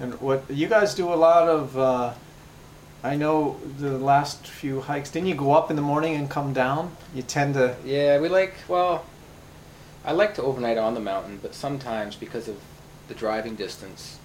And 0.00 0.20
what 0.20 0.44
you 0.50 0.66
guys 0.66 0.94
do 0.94 1.12
a 1.12 1.14
lot 1.14 1.48
of? 1.48 1.78
Uh, 1.78 2.14
I 3.02 3.16
know 3.16 3.60
the 3.78 3.98
last 3.98 4.46
few 4.46 4.80
hikes. 4.80 5.10
Didn't 5.10 5.28
you 5.28 5.34
go 5.34 5.52
up 5.52 5.70
in 5.70 5.76
the 5.76 5.82
morning 5.82 6.14
and 6.14 6.28
come 6.28 6.52
down? 6.52 6.96
You 7.14 7.22
tend 7.22 7.54
to. 7.54 7.76
Yeah, 7.84 8.18
we 8.18 8.28
like, 8.28 8.54
well, 8.66 9.04
I 10.04 10.12
like 10.12 10.34
to 10.36 10.42
overnight 10.42 10.78
on 10.78 10.94
the 10.94 11.00
mountain, 11.00 11.38
but 11.40 11.54
sometimes 11.54 12.16
because 12.16 12.48
of 12.48 12.56
the 13.08 13.14
driving 13.14 13.54
distance 13.54 14.18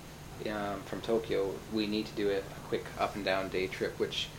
um, 0.50 0.82
from 0.86 1.02
Tokyo, 1.02 1.54
we 1.74 1.88
need 1.88 2.06
to 2.08 2.14
do 2.14 2.30
a, 2.30 2.38
a 2.38 2.68
quick 2.68 2.86
up 2.98 3.16
and 3.16 3.26
down 3.26 3.50
day 3.50 3.68
trip, 3.68 4.00
which 4.00 4.30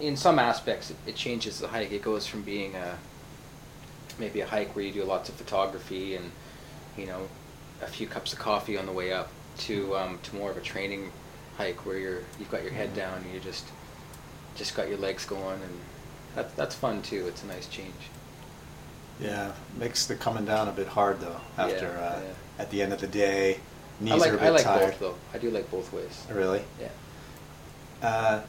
in 0.00 0.16
some 0.16 0.38
aspects 0.38 0.90
it, 0.90 0.96
it 1.06 1.16
changes 1.16 1.58
the 1.58 1.68
hike. 1.68 1.92
It 1.92 2.02
goes 2.02 2.26
from 2.26 2.42
being 2.42 2.74
a 2.74 2.98
maybe 4.18 4.40
a 4.40 4.46
hike 4.46 4.74
where 4.76 4.84
you 4.84 4.92
do 4.92 5.04
lots 5.04 5.28
of 5.28 5.34
photography 5.34 6.16
and 6.16 6.30
you 6.96 7.06
know 7.06 7.28
a 7.82 7.86
few 7.86 8.06
cups 8.06 8.32
of 8.32 8.38
coffee 8.38 8.76
on 8.78 8.86
the 8.86 8.92
way 8.92 9.12
up 9.12 9.28
to 9.58 9.94
um, 9.96 10.18
to 10.22 10.34
more 10.36 10.50
of 10.50 10.56
a 10.56 10.60
training 10.60 11.10
hike 11.58 11.84
where 11.84 11.98
you're 11.98 12.20
you've 12.38 12.50
got 12.50 12.62
your 12.62 12.72
head 12.72 12.90
Mhm. 12.92 12.96
down 12.96 13.18
and 13.18 13.34
you 13.34 13.40
just 13.40 13.64
just 14.56 14.74
got 14.74 14.88
your 14.88 14.98
legs 14.98 15.24
going 15.24 15.60
and 15.62 15.80
that, 16.34 16.56
that's 16.56 16.74
fun 16.74 17.02
too. 17.02 17.26
It's 17.28 17.42
a 17.42 17.46
nice 17.46 17.66
change. 17.66 17.94
Yeah, 19.20 19.52
makes 19.78 20.06
the 20.06 20.14
coming 20.14 20.44
down 20.44 20.68
a 20.68 20.72
bit 20.72 20.88
hard 20.88 21.20
though. 21.20 21.40
After 21.58 21.74
Yeah, 21.98 22.06
uh, 22.06 22.20
yeah. 22.24 22.62
at 22.62 22.70
the 22.70 22.82
end 22.82 22.92
of 22.92 23.00
the 23.00 23.06
day, 23.06 23.58
knees 24.00 24.20
like 24.20 24.32
are 24.32 24.36
a 24.36 24.38
bit 24.38 24.46
I 24.46 24.50
like 24.50 24.64
tired. 24.64 24.90
both 24.90 24.98
though. 25.00 25.14
I 25.34 25.38
do 25.38 25.50
like 25.50 25.70
both 25.70 25.92
ways. 25.92 26.24
Really? 26.30 26.64
Yeah. 26.80 26.88
Uh, 28.08 28.40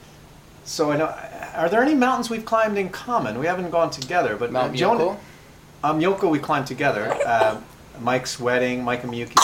so 0.65 0.91
I 0.91 0.97
know. 0.97 1.13
Are 1.55 1.67
there 1.69 1.81
any 1.81 1.93
mountains 1.95 2.29
we've 2.29 2.45
climbed 2.45 2.77
in 2.77 2.89
common? 2.89 3.37
We 3.39 3.45
haven't 3.45 3.69
gone 3.69 3.91
together, 3.91 4.35
but 4.37 4.51
Mount 4.51 4.73
uh, 4.73 4.75
Jonah- 4.77 5.03
Myoko? 5.03 5.17
Um, 5.83 5.99
Yoko, 5.99 6.29
we 6.31 6.39
climbed 6.39 6.65
together. 6.67 7.11
Uh, 7.25 7.59
Mike's 7.99 8.39
wedding, 8.39 8.83
Mike 8.83 9.03
and 9.03 9.13
Miyuki's 9.13 9.35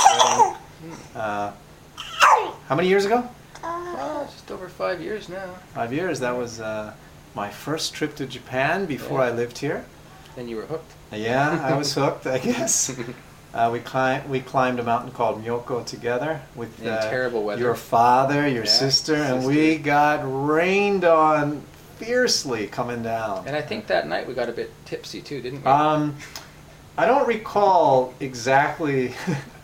wedding. 0.83 0.97
Uh, 1.15 1.51
how 2.67 2.75
many 2.75 2.87
years 2.87 3.05
ago? 3.05 3.27
Oh, 3.63 4.27
just 4.31 4.51
over 4.51 4.69
five 4.69 5.01
years 5.01 5.29
now. 5.29 5.55
Five 5.73 5.91
years. 5.93 6.19
That 6.19 6.35
was 6.37 6.59
uh, 6.59 6.93
my 7.35 7.49
first 7.49 7.93
trip 7.93 8.15
to 8.15 8.25
Japan 8.25 8.85
before 8.85 9.19
Yeah. 9.19 9.25
I 9.25 9.31
lived 9.31 9.57
here. 9.57 9.85
And 10.37 10.49
you 10.49 10.55
were 10.55 10.65
hooked. 10.65 10.91
Yeah, 11.11 11.61
I 11.63 11.75
was 11.77 11.93
hooked, 11.95 12.27
I 12.27 12.37
guess. 12.37 12.97
Uh, 13.53 13.69
we 13.73 13.79
climbed 13.79 14.29
we 14.29 14.39
climbed 14.39 14.79
a 14.79 14.83
mountain 14.83 15.11
called 15.11 15.43
Myoko 15.43 15.83
together 15.85 16.39
with 16.55 16.85
uh, 16.85 17.01
terrible 17.09 17.43
weather. 17.43 17.59
your 17.61 17.75
father, 17.75 18.47
your 18.47 18.63
Yeah, 18.63 18.69
sister, 18.69 19.15
and 19.15 19.41
sister. 19.41 19.47
we 19.49 19.77
got 19.77 20.21
rained 20.23 21.03
on 21.03 21.63
fiercely 21.97 22.67
coming 22.67 23.01
down. 23.03 23.45
And 23.47 23.55
I 23.55 23.61
think 23.61 23.87
that 23.87 24.07
night 24.07 24.27
we 24.27 24.33
got 24.35 24.47
a 24.49 24.53
bit 24.53 24.71
tipsy 24.85 25.21
too, 25.21 25.41
didn't 25.41 25.61
we? 25.63 25.65
Um, 25.69 26.15
I 26.99 27.05
don't 27.05 27.25
recall 27.29 28.13
exactly. 28.19 29.13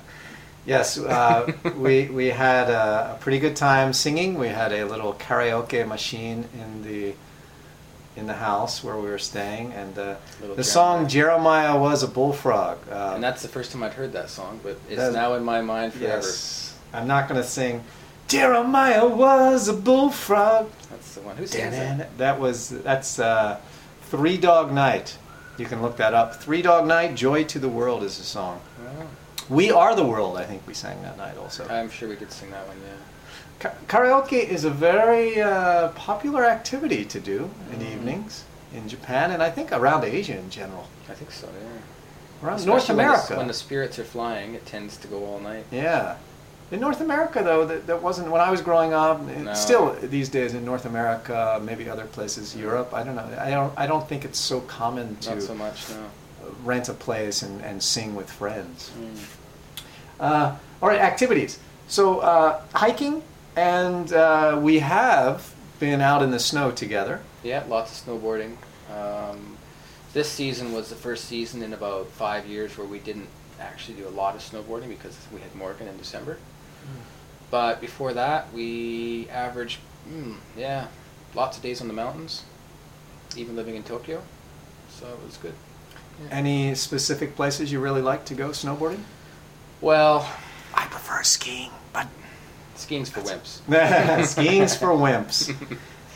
yes, 0.65 0.97
uh, 0.97 1.51
we 1.75 2.05
we 2.05 2.27
had 2.27 2.69
a, 2.69 3.15
a 3.15 3.17
pretty 3.19 3.39
good 3.39 3.57
time 3.57 3.91
singing. 3.91 4.39
We 4.39 4.47
had 4.47 4.71
a 4.71 4.85
little 4.85 5.13
karaoke 5.15 5.85
machine 5.85 6.47
in 6.53 6.81
the 6.83 7.13
in 8.15 8.25
the 8.25 8.35
house 8.35 8.85
where 8.85 8.95
we 8.95 9.09
were 9.09 9.17
staying, 9.17 9.73
and 9.73 9.97
uh, 9.97 10.15
the 10.39 10.47
Jeremiah. 10.47 10.63
song 10.63 11.07
"Jeremiah 11.09 11.77
Was 11.77 12.03
a 12.03 12.07
Bullfrog." 12.07 12.77
Uh, 12.89 13.11
and 13.15 13.21
that's 13.21 13.41
the 13.41 13.49
first 13.49 13.73
time 13.73 13.83
I'd 13.83 13.91
heard 13.91 14.13
that 14.13 14.29
song, 14.29 14.61
but 14.63 14.79
it's 14.89 15.13
now 15.13 15.33
in 15.33 15.43
my 15.43 15.59
mind 15.59 15.91
forever. 15.91 16.23
yes, 16.23 16.73
I'm 16.93 17.05
not 17.05 17.27
going 17.27 17.41
to 17.41 17.45
sing. 17.47 17.83
Jeremiah 18.29 19.09
was 19.09 19.67
a 19.67 19.73
bullfrog. 19.73 20.71
That's 20.89 21.15
the 21.15 21.21
one. 21.21 21.35
Who 21.35 21.45
sings 21.45 21.75
that? 21.75 22.17
That 22.17 22.39
was 22.39 22.69
that's 22.69 23.19
uh, 23.19 23.59
Three 24.03 24.37
Dog 24.37 24.71
Night. 24.71 25.17
You 25.57 25.65
can 25.65 25.81
look 25.81 25.97
that 25.97 26.13
up. 26.13 26.35
Three 26.35 26.61
Dog 26.61 26.85
Night, 26.85 27.15
Joy 27.15 27.43
to 27.45 27.59
the 27.59 27.69
World 27.69 28.03
is 28.03 28.17
the 28.17 28.23
song. 28.23 28.61
Wow. 28.83 29.07
We 29.49 29.71
Are 29.71 29.95
the 29.95 30.05
World, 30.05 30.37
I 30.37 30.43
think 30.43 30.65
we 30.67 30.73
sang 30.73 31.01
that 31.03 31.17
night 31.17 31.37
also. 31.37 31.67
I'm 31.69 31.89
sure 31.89 32.09
we 32.09 32.15
did 32.15 32.31
sing 32.31 32.51
that 32.51 32.67
one, 32.67 32.77
yeah. 32.85 32.95
Ka- 33.59 33.75
karaoke 33.87 34.33
is 34.43 34.65
a 34.65 34.69
very 34.69 35.41
uh, 35.41 35.89
popular 35.89 36.45
activity 36.45 37.05
to 37.05 37.19
do 37.19 37.49
in 37.71 37.79
the 37.79 37.85
Mhm. 37.85 37.93
evenings 37.93 38.43
in 38.73 38.89
Japan 38.89 39.31
and 39.31 39.41
I 39.41 39.49
think 39.49 39.71
around 39.71 40.03
Asia 40.03 40.37
in 40.37 40.49
general. 40.49 40.87
I 41.09 41.13
think 41.13 41.31
so, 41.31 41.47
yeah. 41.47 42.45
Around 42.45 42.55
Especially 42.57 42.69
North 42.71 42.87
when 42.89 42.97
the- 42.97 43.03
America. 43.03 43.35
When 43.37 43.47
the, 43.47 43.53
spirits 43.53 43.97
are 43.99 44.03
flying, 44.03 44.55
it 44.55 44.65
tends 44.65 44.97
to 44.97 45.07
go 45.07 45.23
all 45.25 45.39
night. 45.39 45.65
Yeah. 45.71 46.15
In 46.71 46.79
North 46.79 46.99
America, 46.99 47.43
though, 47.43 47.65
that, 47.65 47.85
that 47.85 48.01
wasn't 48.01 48.31
when 48.31 48.41
I 48.41 48.49
was 48.49 48.61
growing 48.61 48.91
up. 48.91 49.21
No. 49.21 49.53
Still, 49.53 49.93
these 50.01 50.29
days 50.29 50.55
in 50.55 50.65
North 50.65 50.85
America, 50.85 51.61
maybe 51.63 51.87
other 51.89 52.05
places, 52.05 52.55
Europe. 52.55 52.93
I 52.93 53.03
don't 53.03 53.15
know. 53.15 53.37
I 53.39 53.51
don't. 53.51 53.73
I 53.77 53.85
don't 53.85 54.07
think 54.09 54.25
it's 54.25 54.39
so 54.39 54.61
common 54.61 55.15
to 55.17 55.35
Not 55.35 55.43
so 55.43 55.53
much, 55.53 55.89
no. 55.91 56.09
rent 56.63 56.89
a 56.89 56.93
place 56.93 57.43
and, 57.43 57.61
and 57.61 57.81
sing 57.81 58.15
with 58.15 58.31
friends. 58.31 58.91
Mm. 58.99 59.17
Uh, 60.19 60.55
all 60.81 60.89
right, 60.89 60.99
activities. 60.99 61.59
So 61.87 62.19
uh, 62.19 62.61
hiking, 62.73 63.21
and 63.55 64.11
uh, 64.11 64.59
we 64.59 64.79
have 64.79 65.53
been 65.79 66.01
out 66.01 66.23
in 66.23 66.31
the 66.31 66.39
snow 66.39 66.71
together. 66.71 67.21
Yeah, 67.43 67.63
lots 67.67 67.91
of 68.01 68.07
snowboarding. 68.07 68.55
Um, 68.91 69.57
this 70.13 70.31
season 70.31 70.73
was 70.73 70.89
the 70.89 70.95
first 70.95 71.25
season 71.25 71.61
in 71.61 71.73
about 71.73 72.07
five 72.07 72.47
years 72.47 72.75
where 72.75 72.87
we 72.87 72.99
didn't 72.99 73.27
actually 73.59 73.97
do 73.97 74.07
a 74.07 74.09
lot 74.09 74.33
of 74.33 74.41
snowboarding 74.41 74.89
because 74.89 75.15
we 75.31 75.41
had 75.41 75.53
Morgan 75.55 75.87
in 75.87 75.97
December. 75.97 76.39
But 77.51 77.79
before 77.79 78.13
that, 78.13 78.51
we 78.53 79.29
averaged, 79.29 79.79
mm, 80.09 80.35
yeah, 80.57 80.87
lots 81.33 81.57
of 81.57 81.63
days 81.63 81.81
on 81.81 81.87
the 81.87 81.93
mountains, 81.93 82.43
even 83.35 83.55
living 83.55 83.75
in 83.75 83.83
Tokyo. 83.83 84.21
So 84.89 85.07
it 85.07 85.25
was 85.25 85.37
good. 85.37 85.53
Yeah. 86.23 86.35
Any 86.35 86.75
specific 86.75 87.35
places 87.35 87.71
you 87.71 87.79
really 87.79 88.01
like 88.01 88.25
to 88.25 88.33
go 88.33 88.49
snowboarding? 88.49 89.01
Well, 89.81 90.29
I 90.73 90.85
prefer 90.87 91.23
skiing, 91.23 91.71
but 91.93 92.07
skiing's 92.75 93.09
for 93.11 93.21
wimps. 93.21 94.25
skiing's 94.25 94.75
for 94.75 94.87
wimps. 94.87 95.53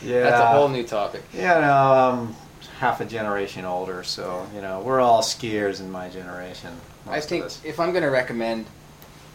Yeah, 0.02 0.22
That's 0.22 0.40
a 0.40 0.46
whole 0.46 0.68
new 0.68 0.82
topic. 0.82 1.22
Yeah, 1.32 1.60
know, 1.60 1.92
I'm 1.92 2.34
half 2.78 3.00
a 3.00 3.04
generation 3.04 3.66
older, 3.66 4.02
so 4.02 4.46
you 4.54 4.62
know 4.62 4.80
we're 4.80 5.00
all 5.00 5.22
skiers 5.22 5.80
in 5.80 5.90
my 5.90 6.08
generation. 6.08 6.72
I 7.06 7.20
think 7.20 7.44
if 7.64 7.78
I'm 7.78 7.90
going 7.90 8.02
to 8.04 8.10
recommend, 8.10 8.66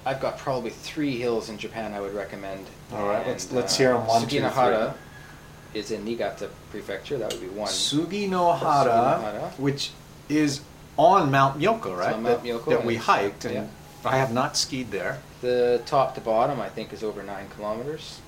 I've 0.05 0.19
got 0.21 0.37
probably 0.37 0.69
three 0.69 1.17
hills 1.17 1.49
in 1.49 1.57
Japan 1.57 1.93
I 1.93 1.99
would 1.99 2.13
recommend. 2.13 2.67
All 2.93 3.07
right, 3.07 3.25
let's- 3.25 3.45
And, 3.45 3.53
uh, 3.53 3.55
let's 3.61 3.75
hear 3.75 3.91
'em, 3.95 4.05
one, 4.05 4.27
two, 4.27 4.39
Suginohara 4.39 4.93
three. 4.93 5.79
is 5.79 5.91
in 5.91 6.05
Niigata 6.05 6.49
Prefecture. 6.71 7.17
That 7.17 7.31
would 7.31 7.41
be 7.41 7.47
one. 7.47 7.69
Suginohara, 7.69 8.85
Suginohara. 8.85 9.51
which 9.57 9.91
is 10.29 10.61
on 10.97 11.31
Mount 11.31 11.59
Myoko, 11.59 11.97
right? 11.97 12.13
on 12.13 12.23
Mount 12.23 12.43
that, 12.43 12.65
that 12.67 12.85
we 12.85 12.95
hiked, 12.97 13.45
and 13.45 13.53
yeah. 13.55 13.65
I 14.09 14.17
have 14.17 14.31
not 14.31 14.55
skied 14.55 14.91
there. 14.91 15.19
The 15.41 15.81
top 15.85 16.13
to 16.15 16.21
bottom, 16.21 16.61
I 16.61 16.69
think, 16.69 16.93
is 16.93 17.03
over 17.03 17.23
nine 17.23 17.49
kilometers. 17.55 18.19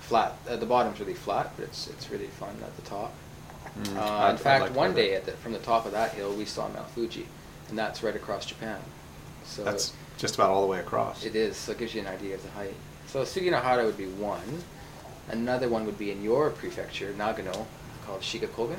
Flat. 0.00 0.36
Uh, 0.48 0.56
the 0.56 0.66
bottom's 0.66 1.00
really 1.00 1.14
flat, 1.14 1.52
but 1.56 1.64
it's 1.64 1.86
it's 1.86 2.10
really 2.10 2.26
fun 2.26 2.56
at 2.62 2.74
the 2.76 2.82
top. 2.82 3.12
Mm, 3.78 3.96
Uh, 3.96 4.30
in 4.30 4.36
fact, 4.36 4.62
like 4.62 4.74
one 4.74 4.94
day 4.94 5.14
at 5.14 5.24
the, 5.26 5.32
from 5.32 5.52
the 5.52 5.58
top 5.58 5.84
of 5.86 5.92
that 5.92 6.12
hill, 6.12 6.32
we 6.32 6.44
saw 6.44 6.68
Mount 6.68 6.88
Fuji, 6.90 7.26
and 7.68 7.78
that's 7.78 8.02
right 8.02 8.14
across 8.16 8.46
Japan. 8.46 8.78
So 9.46 9.64
That's 9.64 9.92
just 10.24 10.36
about 10.36 10.48
all 10.48 10.62
the 10.62 10.66
way 10.66 10.78
across. 10.80 11.22
It 11.26 11.36
is, 11.36 11.54
so 11.54 11.72
it 11.72 11.78
gives 11.78 11.94
you 11.94 12.00
an 12.00 12.06
idea 12.06 12.34
of 12.34 12.42
the 12.42 12.48
height. 12.52 12.72
So 13.08 13.24
Suginohara 13.24 13.84
would 13.84 13.98
be 13.98 14.06
one. 14.06 14.62
Another 15.28 15.68
one 15.68 15.84
would 15.84 15.98
be 15.98 16.10
in 16.10 16.22
your 16.22 16.48
prefecture, 16.48 17.12
Nagano, 17.18 17.66
called 18.06 18.22
Shigakogen, 18.22 18.78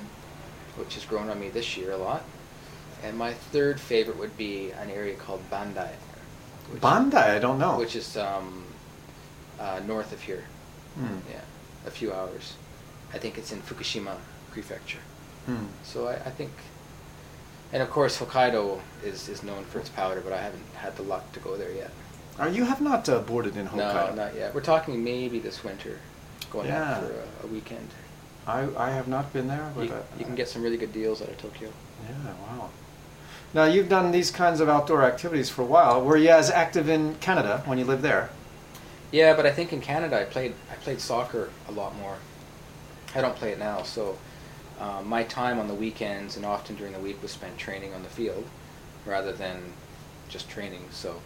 which 0.75 0.95
has 0.95 1.05
grown 1.05 1.29
on 1.29 1.39
me 1.39 1.49
this 1.49 1.77
year 1.77 1.91
a 1.91 1.97
lot. 1.97 2.23
And 3.03 3.15
my 3.15 3.33
third 3.33 3.79
favorite 3.79 4.17
would 4.17 4.35
be 4.37 4.71
an 4.71 4.89
area 4.89 5.13
called 5.15 5.41
Bandai. 5.51 5.91
which- 6.71 6.81
Bandai, 6.81 7.35
I 7.35 7.39
don't 7.39 7.59
know. 7.59 7.77
Which 7.77 7.95
is 7.95 8.17
um, 8.17 8.63
uh, 9.59 9.81
north 9.85 10.11
of 10.13 10.21
here. 10.21 10.45
Hmm. 10.95 11.19
Yeah, 11.29 11.41
a 11.85 11.91
few 11.91 12.11
hours. 12.11 12.55
I 13.13 13.19
think 13.19 13.37
it's 13.37 13.51
in 13.51 13.61
Fukushima 13.61 14.15
prefecture. 14.51 15.03
Hmm. 15.45 15.65
So 15.83 16.07
I, 16.07 16.13
I 16.15 16.31
think, 16.31 16.51
and 17.73 17.81
of 17.83 17.89
course 17.89 18.17
Hokkaido 18.19 18.79
is, 19.03 19.27
is 19.29 19.43
known 19.43 19.63
for 19.65 19.79
its 19.79 19.89
powder, 19.89 20.21
but 20.21 20.33
I 20.33 20.41
haven't 20.41 20.63
had 20.75 20.95
the 20.95 21.03
luck 21.03 21.31
to 21.33 21.39
go 21.39 21.57
there 21.57 21.71
yet. 21.71 21.91
Oh, 22.39 22.47
you 22.47 22.65
have 22.65 22.81
not 22.81 23.07
uh, 23.07 23.19
boarded 23.19 23.55
in 23.57 23.67
Hokkaido. 23.67 24.09
No, 24.09 24.15
not 24.15 24.35
yet. 24.35 24.53
We're 24.53 24.61
talking 24.61 25.03
maybe 25.03 25.39
this 25.39 25.63
winter, 25.63 25.99
going 26.51 26.67
Yeah. 26.67 26.95
out 26.95 27.03
for 27.03 27.13
a, 27.13 27.45
a 27.45 27.47
weekend. 27.47 27.89
I, 28.47 28.67
I 28.77 28.91
have 28.91 29.07
not 29.07 29.31
been 29.33 29.47
there. 29.47 29.71
But 29.75 29.85
You, 29.85 29.93
uh, 29.93 30.01
you 30.19 30.25
can 30.25 30.35
get 30.35 30.47
some 30.47 30.61
really 30.61 30.77
good 30.77 30.93
deals 30.93 31.21
out 31.21 31.29
of 31.29 31.37
Tokyo. 31.37 31.69
Yeah, 32.07 32.33
wow. 32.47 32.69
Now 33.53 33.63
you've 33.65 33.89
done 33.89 34.11
these 34.11 34.31
kinds 34.31 34.59
of 34.59 34.67
outdoor 34.67 35.03
activities 35.03 35.49
for 35.49 35.61
a 35.61 35.65
while. 35.65 36.01
Were 36.03 36.17
you 36.17 36.29
as 36.29 36.51
active 36.51 36.89
in 36.89 37.15
Canada 37.15 37.63
when 37.65 37.77
you 37.77 37.85
lived 37.85 38.01
there? 38.03 38.29
Yeah, 39.11 39.33
but 39.33 39.45
I 39.45 39.51
think 39.51 39.71
in 39.71 39.79
Canada 39.81 40.19
I 40.19 40.25
played 40.25 40.53
I 40.71 40.75
played 40.75 40.99
soccer 40.99 41.49
a 41.69 41.71
lot 41.71 41.95
more. 41.95 42.17
I 43.15 43.21
don't 43.21 43.35
play 43.35 43.51
it 43.51 43.59
now, 43.59 43.83
so 43.83 44.17
um, 44.79 45.07
my 45.07 45.23
time 45.23 45.59
on 45.59 45.67
the 45.67 45.73
weekends 45.73 46.35
and 46.37 46.45
often 46.45 46.75
during 46.75 46.93
the 46.93 46.99
week 46.99 47.21
was 47.21 47.31
spent 47.31 47.57
training 47.57 47.93
on 47.93 48.03
the 48.03 48.09
field 48.09 48.45
rather 49.05 49.31
than 49.31 49.61
just 50.29 50.49
training. 50.49 50.85
So 50.91 51.21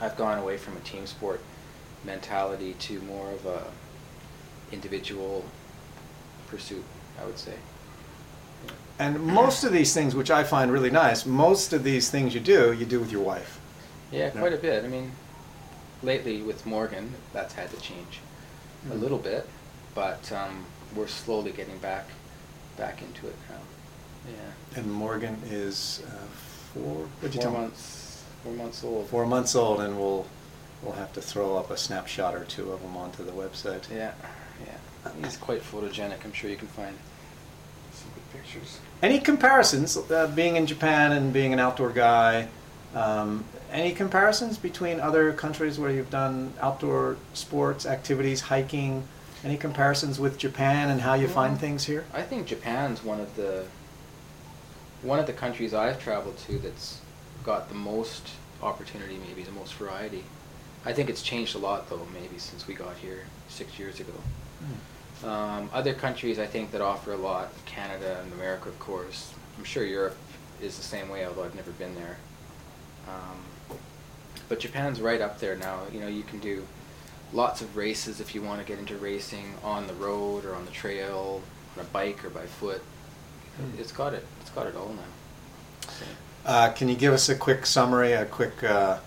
I've 0.00 0.16
gone 0.16 0.38
away 0.38 0.56
from 0.56 0.76
a 0.76 0.80
team 0.80 1.06
sport 1.06 1.40
mentality 2.04 2.74
to 2.80 3.00
more 3.02 3.30
of 3.32 3.46
a 3.46 3.62
individual 4.72 5.44
pursuit, 6.48 6.84
I 7.20 7.24
would 7.24 7.38
say. 7.38 7.54
Yeah. 8.66 8.72
And 8.98 9.20
most 9.24 9.64
of 9.64 9.72
these 9.72 9.94
things, 9.94 10.14
which 10.14 10.30
I 10.30 10.42
find 10.44 10.72
really 10.72 10.90
nice, 10.90 11.24
most 11.26 11.72
of 11.72 11.84
these 11.84 12.10
things 12.10 12.34
you 12.34 12.40
do, 12.40 12.72
you 12.72 12.84
do 12.84 13.00
with 13.00 13.12
your 13.12 13.22
wife. 13.22 13.60
Yeah, 14.10 14.30
quite 14.30 14.52
a 14.52 14.56
bit. 14.58 14.84
I 14.84 14.88
mean, 14.88 15.12
lately 16.02 16.42
with 16.42 16.66
Morgan, 16.66 17.14
that's 17.32 17.54
had 17.54 17.70
to 17.70 17.80
change 17.80 18.20
a 18.90 18.94
Mm. 18.94 19.00
little 19.00 19.18
bit, 19.18 19.48
but 19.94 20.30
um, 20.32 20.66
we're 20.94 21.06
slowly 21.08 21.52
getting 21.52 21.78
back 21.78 22.06
back 22.76 23.02
into 23.02 23.26
it 23.26 23.36
now. 23.48 23.56
Yeah. 24.30 24.78
And 24.80 24.92
Morgan 24.92 25.40
is 25.50 26.02
uh, 26.06 26.10
four. 26.72 27.06
What'd 27.20 27.34
you 27.34 27.40
four 27.40 27.50
tell 27.50 27.52
me? 27.52 27.58
months. 27.58 28.24
Four 28.42 28.52
months 28.52 28.84
old. 28.84 29.08
Four 29.08 29.26
months 29.26 29.54
old, 29.54 29.80
and 29.80 29.98
we'll 29.98 30.26
we'll 30.82 30.94
have 30.94 31.12
to 31.14 31.22
throw 31.22 31.56
up 31.56 31.70
a 31.70 31.76
snapshot 31.76 32.34
or 32.34 32.44
two 32.44 32.72
of 32.72 32.80
him 32.80 32.96
onto 32.96 33.24
the 33.24 33.32
website. 33.32 33.90
Yeah, 33.90 34.12
yeah. 34.66 35.10
He's 35.22 35.36
quite 35.36 35.62
photogenic. 35.62 36.24
I'm 36.24 36.32
sure 36.32 36.50
you 36.50 36.56
can 36.56 36.68
find 36.68 36.96
some 37.92 38.08
good 38.14 38.40
pictures. 38.40 38.80
Any 39.02 39.18
comparisons, 39.18 39.96
uh, 39.96 40.30
being 40.34 40.56
in 40.56 40.66
Japan 40.66 41.12
and 41.12 41.32
being 41.32 41.52
an 41.52 41.58
outdoor 41.58 41.90
guy? 41.90 42.48
Um, 42.94 43.44
any 43.72 43.92
comparisons 43.92 44.56
between 44.56 45.00
other 45.00 45.32
countries 45.32 45.78
where 45.78 45.90
you've 45.90 46.10
done 46.10 46.54
outdoor 46.60 47.16
sports 47.32 47.86
activities, 47.86 48.40
hiking? 48.40 49.06
Any 49.44 49.58
comparisons 49.58 50.18
with 50.18 50.38
Japan 50.38 50.88
and 50.88 51.02
how 51.02 51.12
you 51.12 51.28
find 51.28 51.60
things 51.60 51.84
here? 51.84 52.06
I 52.14 52.22
think 52.22 52.46
Japan's 52.46 53.04
one 53.04 53.20
of 53.20 53.36
the 53.36 53.66
one 55.02 55.18
of 55.18 55.26
the 55.26 55.34
countries 55.34 55.74
I've 55.74 56.02
traveled 56.02 56.38
to 56.46 56.58
that's 56.58 57.00
got 57.44 57.68
the 57.68 57.74
most 57.74 58.30
opportunity, 58.62 59.18
maybe 59.28 59.42
the 59.42 59.52
most 59.52 59.74
variety. 59.74 60.24
I 60.86 60.94
think 60.94 61.10
it's 61.10 61.20
changed 61.22 61.54
a 61.56 61.58
lot 61.58 61.90
though, 61.90 62.06
maybe 62.14 62.38
since 62.38 62.66
we 62.66 62.72
got 62.72 62.96
here 62.96 63.24
six 63.48 63.78
years 63.78 64.00
ago. 64.00 64.14
Um, 65.28 65.68
other 65.74 65.92
countries, 65.92 66.38
I 66.38 66.46
think, 66.46 66.72
that 66.72 66.80
offer 66.80 67.12
a 67.12 67.16
lot, 67.16 67.52
Canada 67.66 68.20
and 68.22 68.32
America, 68.32 68.70
of 68.70 68.78
course. 68.78 69.32
I'm 69.58 69.64
sure 69.64 69.84
Europe 69.84 70.16
is 70.62 70.76
the 70.76 70.82
same 70.82 71.10
way, 71.10 71.26
although 71.26 71.44
I've 71.44 71.54
never 71.54 71.70
been 71.72 71.94
there. 71.94 72.16
Um, 73.08 73.76
but 74.48 74.58
Japan's 74.58 75.00
right 75.00 75.20
up 75.20 75.38
there 75.38 75.56
now. 75.56 75.80
You 75.92 76.00
know, 76.00 76.08
you 76.08 76.22
can 76.22 76.40
do 76.40 76.66
lots 77.34 77.60
of 77.60 77.76
races 77.76 78.20
if 78.20 78.34
you 78.34 78.40
want 78.40 78.60
to 78.60 78.66
get 78.66 78.78
into 78.78 78.96
racing 78.96 79.54
on 79.62 79.86
the 79.86 79.94
road 79.94 80.44
or 80.46 80.54
on 80.54 80.64
the 80.64 80.70
trail, 80.70 81.42
on 81.76 81.82
a 81.84 81.88
bike 81.88 82.24
or 82.24 82.30
by 82.30 82.46
foot. 82.46 82.80
Hmm. 83.56 83.78
It's 83.80 83.92
got 83.92 84.14
it. 84.14 84.24
It's 84.40 84.50
got 84.50 84.66
it 84.66 84.76
all 84.76 84.88
now. 84.94 85.02
So, 85.82 86.04
Uh, 86.46 86.70
can 86.72 86.88
you 86.88 86.94
give 86.96 87.12
us 87.12 87.28
a 87.28 87.34
quick 87.34 87.66
summary, 87.66 88.12
a 88.12 88.24
quick 88.24 88.62
uh, 88.64 88.98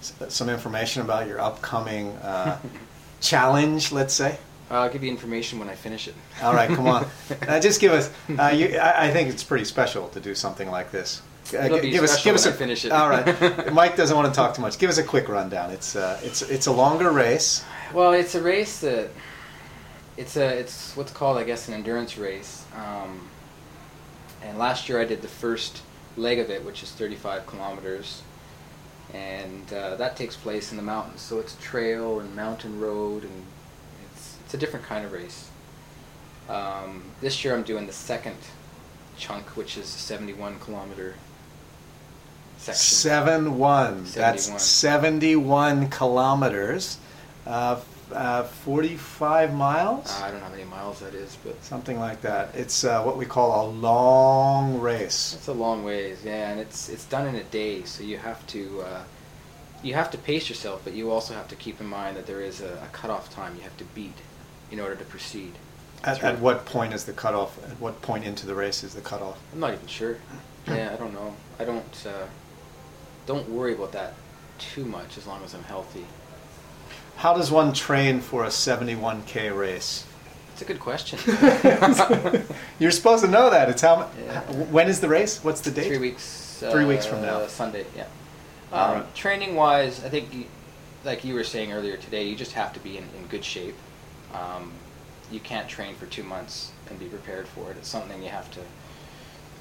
s- 0.00 0.12
some 0.28 0.48
information 0.48 1.02
about 1.02 1.26
your 1.26 1.40
upcoming 1.40 2.12
uh, 2.18 2.58
challenge? 3.20 3.90
Let's 3.92 4.14
say. 4.14 4.38
I'll 4.70 4.88
give 4.88 5.02
you 5.04 5.10
information 5.10 5.58
when 5.58 5.68
I 5.68 5.74
finish 5.74 6.08
it. 6.08 6.14
All 6.42 6.54
right, 6.54 6.68
come 6.68 6.86
on. 6.86 7.06
Uh, 7.48 7.60
just 7.60 7.80
give 7.80 7.92
us. 7.92 8.10
Uh, 8.38 8.48
you, 8.48 8.78
I, 8.78 9.08
I 9.08 9.10
think 9.10 9.28
it's 9.28 9.42
pretty 9.44 9.64
special 9.66 10.08
to 10.10 10.20
do 10.20 10.34
something 10.34 10.70
like 10.70 10.90
this. 10.92 11.20
Uh, 11.52 11.58
It'll 11.58 11.78
gi- 11.78 11.82
be 11.82 11.90
give 11.90 12.04
us, 12.04 12.22
give 12.22 12.34
us 12.34 12.46
a 12.46 12.52
finish 12.52 12.84
it. 12.84 12.92
All 12.92 13.08
right. 13.10 13.72
Mike 13.72 13.96
doesn't 13.96 14.16
want 14.16 14.28
to 14.28 14.34
talk 14.34 14.54
too 14.54 14.62
much. 14.62 14.78
Give 14.78 14.88
us 14.90 14.98
a 14.98 15.02
quick 15.02 15.28
rundown. 15.28 15.70
It's 15.70 15.96
uh, 15.96 16.20
it's 16.22 16.42
it's 16.42 16.66
a 16.66 16.72
longer 16.72 17.10
race. 17.10 17.64
Well, 17.92 18.12
it's 18.12 18.34
a 18.34 18.42
race 18.42 18.80
that 18.80 19.10
it's 20.16 20.36
a 20.36 20.58
it's 20.58 20.96
what's 20.96 21.12
called 21.12 21.38
I 21.38 21.44
guess 21.44 21.68
an 21.68 21.74
endurance 21.74 22.16
race. 22.16 22.64
Um, 22.74 23.28
and 24.42 24.58
last 24.58 24.88
year 24.88 25.00
I 25.00 25.04
did 25.04 25.22
the 25.22 25.28
first 25.28 25.82
leg 26.16 26.38
of 26.38 26.50
it, 26.50 26.64
which 26.64 26.82
is 26.82 26.90
35 26.92 27.46
kilometers, 27.46 28.22
and 29.12 29.72
uh, 29.72 29.96
that 29.96 30.16
takes 30.16 30.36
place 30.36 30.70
in 30.70 30.76
the 30.76 30.82
mountains. 30.82 31.20
So 31.20 31.38
it's 31.38 31.56
trail 31.60 32.20
and 32.20 32.34
mountain 32.34 32.80
road, 32.80 33.24
and 33.24 33.44
it's 34.12 34.36
it's 34.44 34.54
a 34.54 34.58
different 34.58 34.86
kind 34.86 35.04
of 35.04 35.12
race. 35.12 35.48
Um, 36.48 37.04
this 37.20 37.44
year 37.44 37.54
I'm 37.54 37.62
doing 37.62 37.86
the 37.86 37.92
second 37.92 38.36
chunk, 39.16 39.56
which 39.56 39.76
is 39.76 39.84
a 39.84 39.98
71 39.98 40.58
kilometer 40.58 41.14
section. 42.62 42.74
Seven 42.82 43.58
one. 43.58 44.04
That's 44.14 44.62
71. 44.62 45.88
kilometers. 45.90 46.98
Uh, 47.46 47.80
uh, 48.12 48.42
Forty-five 48.44 49.54
miles. 49.54 50.10
Uh, 50.20 50.24
I 50.24 50.30
don't 50.30 50.40
know 50.40 50.46
how 50.46 50.50
many 50.52 50.64
miles 50.64 51.00
that 51.00 51.14
is, 51.14 51.36
but 51.44 51.62
Something 51.64 51.98
like 51.98 52.20
that. 52.22 52.54
It's 52.54 52.84
uh, 52.84 53.02
what 53.02 53.16
we 53.16 53.24
call 53.24 53.66
a 53.66 53.68
long 53.70 54.80
race. 54.80 55.34
It's 55.34 55.48
a 55.48 55.52
long 55.52 55.82
ways, 55.84 56.18
yeah, 56.24 56.50
and 56.50 56.60
it's 56.60 56.88
it's 56.88 57.04
done 57.06 57.26
in 57.26 57.34
a 57.36 57.44
day, 57.44 57.84
so 57.84 58.02
you 58.02 58.18
have 58.18 58.46
to 58.48 58.82
uh, 58.82 59.02
you 59.82 59.94
have 59.94 60.10
to 60.10 60.18
pace 60.18 60.48
yourself, 60.48 60.82
but 60.84 60.92
you 60.92 61.10
also 61.10 61.34
have 61.34 61.48
to 61.48 61.56
keep 61.56 61.80
in 61.80 61.86
mind 61.86 62.16
that 62.16 62.26
there 62.26 62.40
is 62.40 62.60
a, 62.60 62.74
a 62.84 62.88
cutoff 62.92 63.32
time 63.34 63.56
you 63.56 63.62
have 63.62 63.76
to 63.78 63.84
beat 63.84 64.18
in 64.70 64.78
order 64.78 64.94
to 64.94 65.04
proceed. 65.04 65.52
At, 66.04 66.22
at 66.22 66.40
what 66.40 66.66
point 66.66 66.92
is 66.92 67.04
the 67.04 67.12
cutoff? 67.12 67.58
At 67.64 67.80
what 67.80 68.02
point 68.02 68.24
into 68.24 68.46
the 68.46 68.54
race 68.54 68.82
is 68.84 68.94
the 68.94 69.00
cutoff? 69.00 69.38
I'm 69.52 69.60
not 69.60 69.72
even 69.72 69.86
sure. 69.86 70.18
Yeah, 70.68 70.92
I 70.92 70.96
don't 70.96 71.12
know. 71.12 71.34
I 71.58 71.64
don't 71.64 72.06
uh, 72.06 72.26
don't 73.26 73.48
worry 73.48 73.74
about 73.74 73.92
that 73.92 74.14
too 74.58 74.84
much 74.84 75.18
as 75.18 75.26
long 75.26 75.42
as 75.44 75.54
I'm 75.54 75.62
healthy. 75.64 76.04
How 77.16 77.34
does 77.34 77.50
one 77.50 77.72
train 77.72 78.20
for 78.20 78.44
a 78.44 78.48
71k 78.48 79.56
race? 79.56 80.04
It's 80.52 80.62
a 80.62 80.64
good 80.64 80.80
question. 80.80 81.18
You're 82.78 82.90
supposed 82.90 83.24
to 83.24 83.30
know 83.30 83.50
that. 83.50 83.68
It's 83.68 83.82
how. 83.82 84.10
Yeah. 84.24 84.40
When 84.70 84.88
is 84.88 85.00
the 85.00 85.08
race? 85.08 85.42
What's 85.42 85.60
the 85.60 85.70
date? 85.70 85.86
Three 85.88 85.98
weeks. 85.98 86.62
Three 86.70 86.84
weeks 86.84 87.06
from 87.06 87.22
now. 87.22 87.38
uh, 87.40 87.48
Sunday. 87.48 87.86
Yeah. 87.96 88.06
Um, 88.72 88.98
right. 88.98 89.14
Training 89.14 89.54
wise, 89.56 90.04
I 90.04 90.08
think, 90.08 90.32
you, 90.32 90.44
like 91.04 91.24
you 91.24 91.34
were 91.34 91.44
saying 91.44 91.72
earlier 91.72 91.96
today, 91.96 92.26
you 92.28 92.36
just 92.36 92.52
have 92.52 92.72
to 92.74 92.80
be 92.80 92.96
in, 92.96 93.04
in 93.16 93.26
good 93.28 93.44
shape. 93.44 93.74
Um, 94.32 94.72
you 95.30 95.40
can't 95.40 95.68
train 95.68 95.94
for 95.94 96.06
two 96.06 96.22
months 96.22 96.70
and 96.88 96.98
be 96.98 97.06
prepared 97.06 97.48
for 97.48 97.70
it. 97.70 97.76
It's 97.76 97.88
something 97.88 98.22
you 98.22 98.28
have 98.28 98.50
to. 98.52 98.60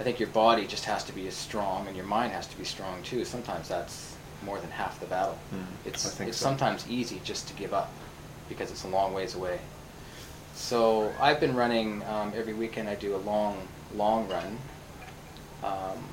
I 0.02 0.04
think 0.04 0.20
your 0.20 0.30
body 0.30 0.66
just 0.66 0.86
has 0.86 1.04
to 1.04 1.14
be 1.14 1.28
as 1.28 1.36
strong, 1.36 1.86
and 1.86 1.96
your 1.96 2.08
mind 2.08 2.32
has 2.32 2.48
to 2.48 2.58
be 2.58 2.66
strong 2.66 3.04
too. 3.04 3.24
Sometimes 3.24 3.70
that's 3.70 4.16
more 4.44 4.60
than 4.60 4.72
half 4.72 5.00
the 5.00 5.06
battle. 5.06 5.38
Mm, 5.54 5.64
it's 5.86 6.20
it's 6.20 6.38
so. 6.38 6.44
sometimes 6.44 6.90
easy 6.90 7.22
just 7.24 7.48
to 7.50 7.54
give 7.54 7.72
up 7.72 7.92
because 8.50 8.72
it's 8.72 8.84
a 8.84 8.88
long 8.88 9.14
ways 9.14 9.36
away. 9.36 9.60
So 10.56 11.14
I've 11.20 11.40
been 11.40 11.56
running 11.56 12.02
um, 12.06 12.34
every 12.36 12.56
weekend. 12.56 12.90
I 12.90 12.96
do 12.96 13.16
a 13.16 13.18
long, 13.18 13.68
long 13.94 14.28
run, 14.28 14.58
um, 15.64 16.04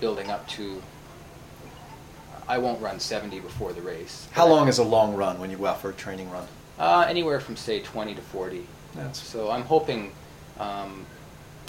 building 0.00 0.28
up 0.28 0.48
to. 0.48 0.82
I 2.48 2.58
won't 2.58 2.82
run 2.82 2.98
70 2.98 3.38
before 3.38 3.72
the 3.72 3.80
race. 3.80 4.26
How 4.32 4.48
long 4.48 4.66
is 4.66 4.78
a 4.78 4.84
long 4.84 5.14
run 5.14 5.38
when 5.38 5.52
you 5.52 5.56
go 5.56 5.66
out 5.66 5.80
for 5.80 5.90
a 5.90 5.94
training 5.94 6.32
run? 6.32 6.48
Uh, 6.80 7.06
anywhere 7.08 7.38
from 7.38 7.54
say 7.54 7.78
20 7.78 8.16
to 8.16 8.22
40. 8.22 8.66
That's 8.96 9.22
So 9.22 9.52
I'm 9.52 9.62
hoping 9.62 10.10
um, 10.58 11.06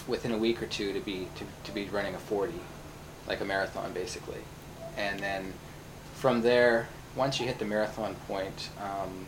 within 0.08 0.32
a 0.32 0.38
week 0.38 0.62
or 0.62 0.68
two 0.68 0.94
to 0.94 1.00
be 1.00 1.28
to, 1.36 1.44
to 1.64 1.72
be 1.72 1.86
running 1.86 2.16
a 2.16 2.20
40, 2.20 2.54
like 3.28 3.42
a 3.42 3.46
marathon 3.46 3.94
basically, 3.94 4.42
and 4.98 5.20
then 5.20 5.54
from 6.16 6.42
there, 6.42 6.88
once 7.16 7.40
you 7.40 7.46
hit 7.46 7.60
the 7.60 7.66
marathon 7.66 8.16
point, 8.28 8.70
um, 8.82 9.26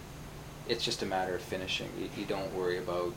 it's 0.68 0.84
just 0.84 1.04
a 1.04 1.06
matter 1.06 1.36
of 1.36 1.42
finishing. 1.42 1.89
You, 2.00 2.10
you 2.18 2.26
don't 2.26 2.54
worry 2.54 2.78
about 2.78 3.13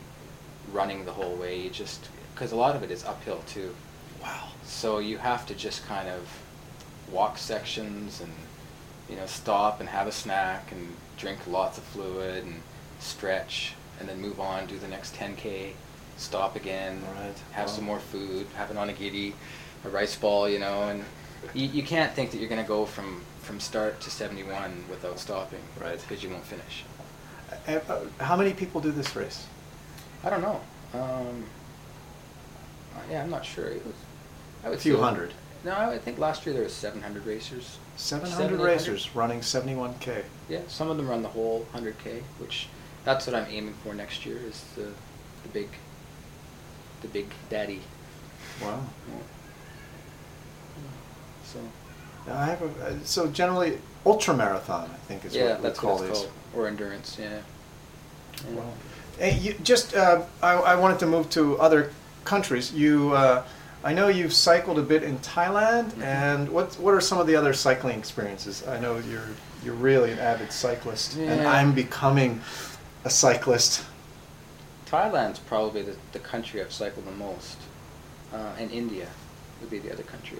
running 0.71 1.05
the 1.05 1.13
whole 1.13 1.35
way. 1.35 1.59
You 1.59 1.69
just 1.69 2.09
because 2.33 2.51
a 2.51 2.55
lot 2.55 2.75
of 2.75 2.83
it 2.83 2.91
is 2.91 3.03
uphill 3.03 3.43
too. 3.47 3.75
wow. 4.21 4.49
So 4.63 4.99
you 4.99 5.17
have 5.17 5.45
to 5.47 5.55
just 5.55 5.85
kind 5.85 6.09
of 6.09 6.27
walk 7.11 7.37
sections 7.37 8.21
and 8.21 8.31
you 9.09 9.15
know 9.15 9.25
stop 9.25 9.79
and 9.79 9.89
have 9.89 10.07
a 10.07 10.11
snack 10.11 10.71
and 10.71 10.95
drink 11.17 11.39
lots 11.47 11.77
of 11.77 11.83
fluid 11.83 12.43
and 12.43 12.61
stretch 12.99 13.73
and 13.99 14.09
then 14.09 14.19
move 14.19 14.39
on, 14.39 14.65
do 14.65 14.77
the 14.77 14.87
next 14.87 15.15
10k, 15.15 15.73
stop 16.17 16.55
again, 16.55 17.01
Right. 17.15 17.33
have 17.51 17.67
Wow. 17.67 17.73
some 17.73 17.83
more 17.85 17.99
food, 17.99 18.47
have 18.55 18.71
an 18.71 18.77
onigiri, 18.77 19.33
a 19.85 19.89
rice 19.89 20.15
ball, 20.15 20.47
you 20.49 20.59
know, 20.59 20.83
and 20.83 21.03
you, 21.53 21.67
you 21.67 21.83
can't 21.83 22.13
think 22.13 22.31
that 22.31 22.37
you're 22.37 22.49
going 22.49 22.61
to 22.61 22.67
go 22.67 22.85
from 22.85 23.21
from 23.41 23.59
start 23.59 23.99
to 23.99 24.09
71 24.09 24.85
without 24.89 25.19
stopping, 25.19 25.59
Right. 25.77 25.99
Because 25.99 26.23
you 26.23 26.29
won't 26.29 26.45
finish. 26.45 26.85
Uh, 27.67 27.71
uh, 27.91 27.99
how 28.23 28.37
many 28.37 28.53
people 28.53 28.79
do 28.79 28.89
this 28.91 29.13
race? 29.17 29.45
I 30.23 30.29
don't 30.29 30.41
know. 30.41 30.61
Um, 30.93 31.43
uh, 32.95 32.99
yeah, 33.11 33.21
I'm 33.21 33.29
not 33.29 33.43
sure. 33.45 33.65
It 33.67 33.85
was, 33.85 33.95
I 34.63 34.69
would 34.69 34.77
A 34.77 34.81
few 34.81 34.95
say- 34.95 35.01
hundred. 35.01 35.33
No, 35.65 35.73
I 35.75 35.97
think 35.97 36.19
last 36.19 36.45
year 36.45 36.53
there 36.53 36.63
was 36.63 36.73
700 36.73 37.25
racers. 37.25 37.77
700 37.97 38.35
Seven, 38.35 38.59
racers 38.61 39.09
running 39.15 39.39
71k. 39.41 40.23
Yeah, 40.49 40.59
some 40.67 40.89
of 40.89 40.97
them 40.97 41.07
run 41.09 41.21
the 41.21 41.29
whole 41.29 41.65
100k, 41.73 42.21
which 42.39 42.67
that's 43.05 43.27
what 43.27 43.35
I'm 43.35 43.47
aiming 43.49 43.73
for 43.83 43.93
next 43.93 44.25
year 44.25 44.37
is 44.37 44.63
the 44.75 44.87
the 45.43 45.49
big 45.51 45.67
the 47.03 47.07
big 47.09 47.27
daddy. 47.49 47.81
Wow. 48.61 48.79
So 51.45 51.59
Now, 52.27 52.39
I 52.39 52.45
have 52.45 52.61
a, 52.61 52.85
uh, 52.85 52.93
so 53.03 53.27
generally 53.27 53.77
ultra 54.05 54.33
marathon 54.35 54.89
I 54.91 54.97
think 55.07 55.23
is 55.25 55.35
yeah, 55.35 55.49
what 55.49 55.57
we 55.57 55.63
that's 55.63 55.79
call 55.79 55.95
what 55.99 56.09
it's 56.09 56.19
these. 56.21 56.27
called, 56.27 56.31
or 56.55 56.67
endurance. 56.67 57.17
Yeah. 57.19 57.39
Yeah. 58.49 58.55
Wow. 58.55 58.73
Hey, 59.19 59.37
you, 59.37 59.53
just 59.63 59.95
uh, 59.95 60.23
I, 60.41 60.53
I 60.53 60.75
wanted 60.75 60.97
to 60.99 61.05
move 61.05 61.29
to 61.31 61.59
other 61.59 61.91
countries. 62.25 62.73
You, 62.73 63.13
uh, 63.13 63.43
I 63.83 63.93
know 63.93 64.07
you've 64.07 64.33
cycled 64.33 64.79
a 64.79 64.81
bit 64.81 65.03
in 65.03 65.19
Thailand, 65.19 65.91
Mhm. 65.91 66.03
and 66.03 66.49
what 66.49 66.73
what 66.79 66.93
are 66.95 67.01
some 67.01 67.19
of 67.19 67.27
the 67.27 67.35
other 67.35 67.53
cycling 67.53 67.99
experiences? 67.99 68.63
I 68.67 68.79
know 68.79 68.97
you're 68.97 69.29
you're 69.63 69.75
really 69.75 70.11
an 70.11 70.19
avid 70.19 70.51
cyclist, 70.51 71.15
and 71.17 71.45
I'm 71.47 71.73
becoming 71.73 72.41
a 73.05 73.09
cyclist. 73.09 73.83
Thailand's 74.93 75.39
probably 75.39 75.81
the, 75.81 75.95
the 76.11 76.19
country 76.19 76.61
I've 76.61 76.71
cycled 76.71 77.07
the 77.07 77.11
most, 77.11 77.57
uh, 78.31 78.51
and 78.59 78.69
India 78.69 79.07
would 79.59 79.71
be 79.71 79.79
the 79.79 79.91
other 79.91 80.03
country 80.03 80.37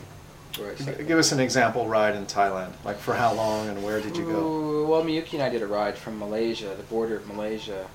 where 0.60 0.74
I 0.74 0.76
G- 0.76 1.04
Give 1.06 1.18
us 1.18 1.32
an 1.32 1.40
example 1.40 1.88
ride 1.88 2.16
in 2.16 2.28
Thailand. 2.28 2.74
Like 2.86 3.00
for 3.00 3.16
how 3.16 3.34
long 3.34 3.68
and 3.68 3.84
where 3.84 4.00
did 4.00 4.16
you 4.16 4.26
go? 4.26 4.86
Well, 4.86 5.04
Miyuki 5.04 5.34
and 5.34 5.42
I 5.42 5.50
did 5.50 5.64
a 5.64 5.68
ride 5.68 5.98
from 5.98 6.20
Malaysia, 6.20 6.76
the 6.78 6.84
border 6.84 7.16
of 7.16 7.28
Malaysia, 7.28 7.88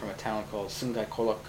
from 0.00 0.10
a 0.10 0.14
town 0.14 0.44
called 0.50 0.68
Sungai 0.68 1.06
Kolok, 1.06 1.44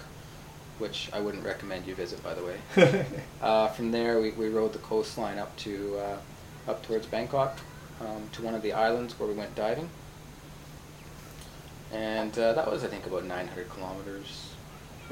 which 0.78 1.10
I 1.12 1.18
wouldn't 1.18 1.44
recommend 1.44 1.84
you 1.84 1.96
visit, 1.96 2.22
by 2.22 2.34
the 2.34 2.44
way. 2.44 3.04
uh, 3.42 3.66
from 3.68 3.90
there, 3.90 4.20
we, 4.20 4.30
we 4.30 4.48
rode 4.48 4.72
the 4.74 4.78
coastline 4.78 5.38
up 5.38 5.56
to 5.56 5.98
uh, 5.98 6.70
up 6.70 6.84
towards 6.84 7.06
Bangkok, 7.06 7.58
um, 8.00 8.28
to 8.30 8.42
one 8.42 8.54
of 8.54 8.62
the 8.62 8.72
islands 8.72 9.18
where 9.18 9.28
we 9.28 9.34
went 9.34 9.56
diving, 9.56 9.90
and 11.92 12.38
uh, 12.38 12.52
that 12.52 12.70
was, 12.70 12.84
I 12.84 12.86
think, 12.86 13.06
about 13.06 13.24
900 13.24 13.68
kilometers, 13.68 14.51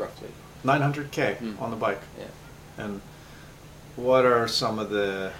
roughly. 0.00 0.28
900k 0.64 1.36
Mm. 1.38 1.60
on 1.60 1.70
the 1.70 1.76
bike. 1.76 2.00
Yeah. 2.18 2.84
And 2.84 3.00
what 3.96 4.24
are 4.24 4.46
some 4.48 4.78
of 4.78 4.90
the 4.90 5.32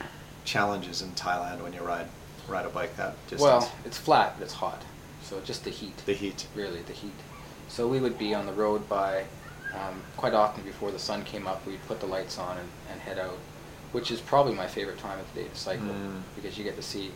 challenges 0.44 1.03
in 1.03 1.11
Thailand 1.12 1.62
when 1.62 1.73
you 1.73 1.81
ride 1.81 2.07
ride 2.49 2.66
a 2.66 2.70
bike 2.70 2.96
that 2.96 3.14
distance? 3.29 3.42
Well, 3.42 3.73
it's 3.85 3.96
flat, 3.99 4.35
but 4.38 4.44
it's 4.44 4.55
hot, 4.55 4.83
so 5.23 5.40
just 5.40 5.64
the 5.64 5.70
heat. 5.70 5.96
the 6.07 6.14
heat. 6.14 6.46
really 6.55 6.83
the 6.83 6.92
heat. 6.92 7.12
So 7.68 7.87
we 7.87 8.01
would 8.01 8.18
be 8.18 8.35
on 8.35 8.46
the 8.46 8.53
road 8.53 8.88
by 8.88 9.25
um, 9.73 10.03
quite 10.16 10.35
often 10.35 10.64
before 10.64 10.90
the 10.90 10.99
sun 10.99 11.23
came 11.25 11.46
up. 11.46 11.64
We'd 11.64 11.87
put 11.87 12.01
the 12.01 12.07
lights 12.07 12.38
on 12.38 12.57
and, 12.59 12.68
and 12.90 13.01
head 13.01 13.18
out, 13.20 13.38
which 13.92 14.11
is 14.11 14.20
probably 14.20 14.55
my 14.55 14.66
favorite 14.66 14.99
time 14.99 15.20
of 15.20 15.33
the 15.33 15.42
day 15.42 15.49
to 15.49 15.55
cycle 15.55 15.87
Mm. 15.87 16.23
because 16.35 16.59
you 16.59 16.64
get 16.64 16.75
to 16.77 16.83
see, 16.83 17.12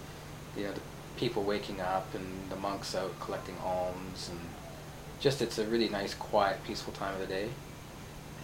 you 0.56 0.64
know, 0.64 0.72
the 0.72 0.80
people 1.16 1.42
waking 1.42 1.80
up 1.80 2.06
and 2.14 2.24
the 2.50 2.56
monks 2.56 2.94
out 2.94 3.18
collecting 3.18 3.56
alms 3.64 4.28
and 4.30 4.38
just 5.24 5.40
it's 5.40 5.56
a 5.58 5.64
really 5.64 5.88
nice, 5.88 6.12
quiet, 6.12 6.62
peaceful 6.66 6.92
time 6.92 7.14
of 7.14 7.20
the 7.20 7.26
day, 7.26 7.48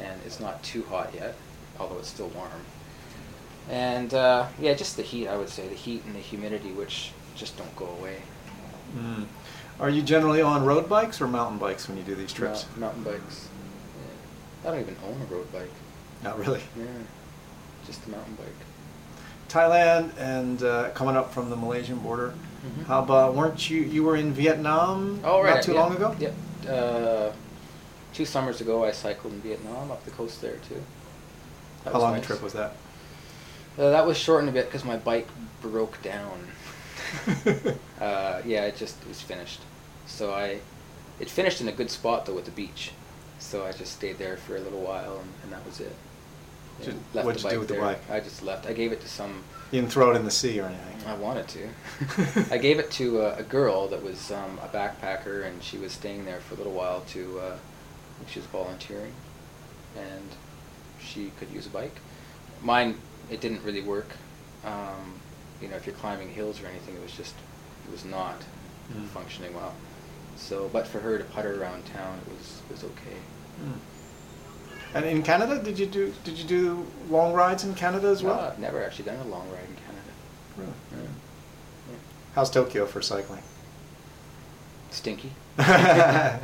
and 0.00 0.18
it's 0.24 0.40
not 0.40 0.62
too 0.62 0.82
hot 0.84 1.12
yet, 1.14 1.34
although 1.78 1.98
it's 1.98 2.08
still 2.08 2.28
warm. 2.28 2.48
And 3.68 4.14
uh, 4.14 4.46
yeah, 4.58 4.72
just 4.72 4.96
the 4.96 5.02
heat. 5.02 5.28
I 5.28 5.36
would 5.36 5.50
say 5.50 5.68
the 5.68 5.74
heat 5.74 6.02
and 6.06 6.14
the 6.14 6.20
humidity, 6.20 6.72
which 6.72 7.12
just 7.36 7.58
don't 7.58 7.76
go 7.76 7.84
away. 8.00 8.16
Mm. 8.96 9.26
Are 9.78 9.90
you 9.90 10.00
generally 10.00 10.40
on 10.40 10.64
road 10.64 10.88
bikes 10.88 11.20
or 11.20 11.28
mountain 11.28 11.58
bikes 11.58 11.86
when 11.86 11.98
you 11.98 12.02
do 12.02 12.14
these 12.14 12.32
trips? 12.32 12.64
Mou- 12.74 12.80
mountain 12.80 13.02
bikes. 13.04 13.46
Yeah. 14.64 14.70
I 14.70 14.72
don't 14.72 14.80
even 14.80 14.96
own 15.06 15.20
a 15.20 15.34
road 15.34 15.52
bike. 15.52 15.70
Not 16.24 16.38
really. 16.38 16.60
Yeah, 16.78 16.84
just 17.86 18.06
a 18.06 18.10
mountain 18.10 18.36
bike. 18.36 18.48
Thailand 19.50 20.12
and 20.18 20.62
uh, 20.62 20.88
coming 20.94 21.14
up 21.16 21.34
from 21.34 21.50
the 21.50 21.56
Malaysian 21.56 21.98
border. 21.98 22.32
Mhm. 22.64 22.86
How 22.86 23.02
about 23.02 23.34
weren't 23.34 23.68
you 23.68 23.82
you 23.82 24.02
were 24.02 24.16
in 24.16 24.32
Vietnam 24.32 25.20
Oh, 25.24 25.42
right. 25.42 25.56
not 25.56 25.62
too 25.62 25.72
yeah. 25.74 25.80
long 25.80 25.94
ago? 25.94 26.16
Yep. 26.18 26.34
Uh, 26.68 27.32
two 28.12 28.24
summers 28.24 28.60
ago, 28.60 28.84
I 28.84 28.92
cycled 28.92 29.32
in 29.32 29.40
Vietnam 29.40 29.90
up 29.90 30.04
the 30.04 30.10
coast 30.10 30.40
there 30.40 30.56
too. 30.68 30.82
That 31.84 31.92
How 31.92 32.00
long 32.00 32.12
nice. 32.14 32.24
a 32.24 32.26
trip 32.26 32.42
was 32.42 32.52
that? 32.52 32.72
Uh, 33.78 33.90
that 33.90 34.06
was 34.06 34.16
shortened 34.16 34.48
a 34.48 34.52
bit 34.52 34.66
because 34.66 34.84
my 34.84 34.96
bike 34.96 35.28
broke 35.62 36.02
down. 36.02 36.48
uh, 38.00 38.42
yeah, 38.44 38.64
it 38.64 38.76
just 38.76 38.96
was 39.08 39.20
finished. 39.20 39.60
So 40.06 40.32
I, 40.32 40.58
it 41.18 41.30
finished 41.30 41.60
in 41.60 41.68
a 41.68 41.72
good 41.72 41.90
spot 41.90 42.26
though 42.26 42.34
with 42.34 42.44
the 42.44 42.50
beach. 42.50 42.92
So 43.38 43.64
I 43.64 43.72
just 43.72 43.92
stayed 43.92 44.18
there 44.18 44.36
for 44.36 44.56
a 44.56 44.60
little 44.60 44.80
while 44.80 45.18
and, 45.18 45.32
and 45.44 45.52
that 45.52 45.64
was 45.64 45.80
it. 45.80 45.94
Just- 46.82 46.96
left 47.14 47.26
what'd 47.26 47.42
you 47.42 47.50
do 47.50 47.58
with 47.60 47.68
the 47.68 47.74
there. 47.74 47.82
bike? 47.82 48.10
I 48.10 48.20
just 48.20 48.42
left. 48.42 48.66
I 48.66 48.72
gave 48.72 48.92
it 48.92 49.00
to 49.00 49.08
some. 49.08 49.42
You 49.70 49.80
didn't 49.80 49.92
throw 49.92 50.10
it 50.12 50.16
in 50.16 50.24
the 50.24 50.30
sea 50.30 50.60
or 50.60 50.66
anything. 50.66 51.06
I 51.06 51.14
wanted 51.14 51.46
to. 51.48 51.68
I 52.52 52.58
gave 52.58 52.78
it 52.78 52.90
to 52.92 53.20
a, 53.20 53.36
a 53.36 53.42
girl 53.42 53.86
that 53.88 54.02
was 54.02 54.30
um, 54.32 54.58
a 54.62 54.68
backpacker, 54.68 55.46
and 55.46 55.62
she 55.62 55.78
was 55.78 55.92
staying 55.92 56.24
there 56.24 56.40
for 56.40 56.54
a 56.54 56.56
little 56.58 56.72
while. 56.72 57.02
To 57.10 57.38
uh, 57.40 57.56
she 58.28 58.40
was 58.40 58.46
volunteering, 58.46 59.12
and 59.96 60.28
she 61.00 61.30
could 61.38 61.50
use 61.50 61.66
a 61.66 61.70
bike. 61.70 61.94
Mine, 62.62 62.96
it 63.30 63.40
didn't 63.40 63.62
really 63.64 63.80
work. 63.82 64.08
Um, 64.64 65.14
you 65.62 65.68
know, 65.68 65.76
if 65.76 65.86
you're 65.86 65.94
climbing 65.96 66.30
hills 66.30 66.60
or 66.62 66.66
anything, 66.66 66.96
it 66.96 67.02
was 67.02 67.12
just 67.12 67.34
it 67.86 67.90
was 67.92 68.04
not 68.04 68.42
Mm. 68.92 69.06
functioning 69.06 69.54
well. 69.54 69.72
So, 70.36 70.68
but 70.72 70.84
for 70.84 70.98
her 70.98 71.16
to 71.16 71.22
putter 71.22 71.62
around 71.62 71.86
town, 71.86 72.18
it 72.26 72.32
was 72.36 72.60
it 72.68 72.72
was 72.72 72.82
okay. 72.82 73.18
Mm. 73.64 73.78
And 74.94 75.04
in 75.04 75.22
Canada, 75.22 75.62
did 75.62 75.78
you 75.78 75.86
do 75.86 76.12
did 76.24 76.36
you 76.38 76.44
do 76.44 76.86
long 77.08 77.32
rides 77.32 77.64
in 77.64 77.74
Canada 77.74 78.08
as 78.08 78.22
No, 78.22 78.30
well? 78.30 78.40
I've 78.40 78.58
never 78.58 78.82
actually 78.82 79.04
done 79.04 79.18
a 79.24 79.28
long 79.28 79.48
ride 79.50 79.60
in 79.68 79.76
Canada. 79.76 80.10
Really? 80.56 80.72
Yeah. 80.92 80.98
Yeah. 81.90 81.96
How's 82.34 82.50
Tokyo 82.50 82.86
for 82.86 83.00
cycling? 83.00 83.42
Stinky. 84.90 85.32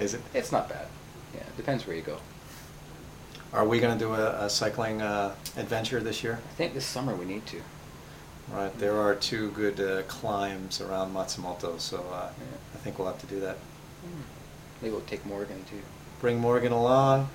Is 0.01 0.15
it? 0.15 0.21
It's 0.35 0.53
not 0.53 0.69
bad. 0.69 0.87
Yeah, 1.35 1.43
depends 1.57 1.87
where 1.87 1.97
you 1.97 2.03
go. 2.03 2.19
Are 3.53 3.67
we 3.67 3.81
going 3.81 3.97
to 3.99 4.05
do 4.05 4.13
a, 4.15 4.45
a 4.45 4.51
cycling 4.51 5.03
uh, 5.03 5.35
adventure 5.57 6.01
this 6.01 6.23
year? 6.23 6.39
I 6.51 6.55
think 6.55 6.75
this 6.75 6.85
summer 6.85 7.15
we 7.15 7.25
need 7.25 7.47
to. 7.47 7.61
Right, 8.53 8.77
there 8.79 8.97
are 8.97 9.15
two 9.17 9.51
good 9.53 9.81
uh, 9.81 10.03
climbs 10.03 10.81
around 10.81 11.13
Matsumoto, 11.13 11.81
so 11.81 11.99
uh, 12.13 12.29
Yeah. 12.39 12.45
I 12.75 12.79
think 12.79 12.99
we'll 12.99 13.09
have 13.09 13.19
to 13.21 13.27
do 13.27 13.41
that. 13.41 13.57
Maybe 14.81 14.93
we'll 14.93 15.01
take 15.03 15.27
Morgan 15.27 15.65
too. 15.69 15.81
Bring 16.21 16.39
Morgan 16.39 16.71
along, 16.73 17.29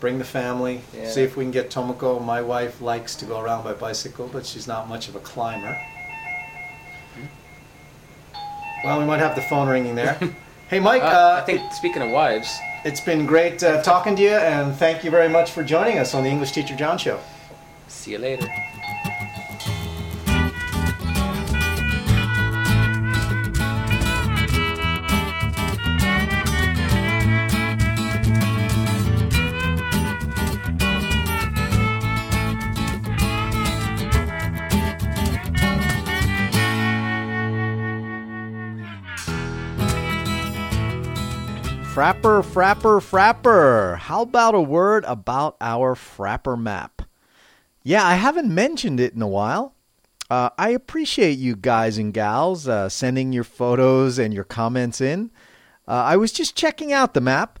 bring 0.00 0.18
the 0.18 0.24
family, 0.24 0.80
Yeah. 0.96 1.08
see 1.10 1.22
if 1.22 1.36
we 1.36 1.44
can 1.44 1.50
get 1.50 1.70
Tomoko. 1.70 2.24
My 2.24 2.40
wife 2.40 2.80
likes 2.80 3.14
to 3.16 3.24
go 3.26 3.38
around 3.38 3.64
by 3.64 3.74
bicycle, 3.74 4.28
but 4.32 4.44
she's 4.46 4.66
not 4.66 4.88
much 4.88 5.08
of 5.08 5.14
a 5.14 5.20
climber. 5.20 5.78
Well, 8.82 8.98
we 8.98 9.04
might 9.04 9.18
have 9.20 9.34
the 9.34 9.42
phone 9.42 9.68
ringing 9.68 9.94
there. 9.94 10.18
hey, 10.68 10.80
Mike, 10.80 11.02
Uh, 11.02 11.06
uh, 11.06 11.38
I 11.42 11.44
think 11.44 11.60
speaking 11.72 12.00
of 12.00 12.10
wives, 12.10 12.58
it's 12.84 13.00
been 13.00 13.26
great 13.26 13.62
uh, 13.62 13.82
talking 13.82 14.16
to 14.16 14.22
you, 14.22 14.30
and 14.30 14.74
thank 14.74 15.04
you 15.04 15.10
very 15.10 15.28
much 15.28 15.50
for 15.50 15.62
joining 15.62 15.98
us 15.98 16.14
on 16.14 16.24
the 16.24 16.30
English 16.30 16.52
Teacher 16.52 16.74
John 16.74 16.96
Show. 16.96 17.20
see 17.88 18.12
you 18.12 18.18
later. 18.18 18.48
Frappr, 42.00 42.42
frappr, 42.42 42.98
frappr. 43.02 43.98
How 43.98 44.22
about 44.22 44.54
a 44.54 44.60
word 44.62 45.04
about 45.04 45.58
our 45.60 45.94
frappr 45.94 46.58
map? 46.58 47.02
Yeah, 47.82 48.06
I 48.06 48.14
haven't 48.14 48.54
mentioned 48.54 48.98
it 49.00 49.12
in 49.12 49.20
a 49.20 49.28
while. 49.28 49.74
Uh, 50.30 50.48
I 50.56 50.70
appreciate 50.70 51.38
you 51.38 51.56
guys 51.56 51.98
and 51.98 52.14
gals 52.14 52.66
uh, 52.66 52.88
sending 52.88 53.34
your 53.34 53.44
photos 53.44 54.18
and 54.18 54.32
your 54.32 54.44
comments 54.44 55.02
in. 55.02 55.30
Uh, 55.86 56.04
I 56.06 56.16
was 56.16 56.32
just 56.32 56.56
checking 56.56 56.90
out 56.90 57.12
the 57.12 57.20
map 57.20 57.58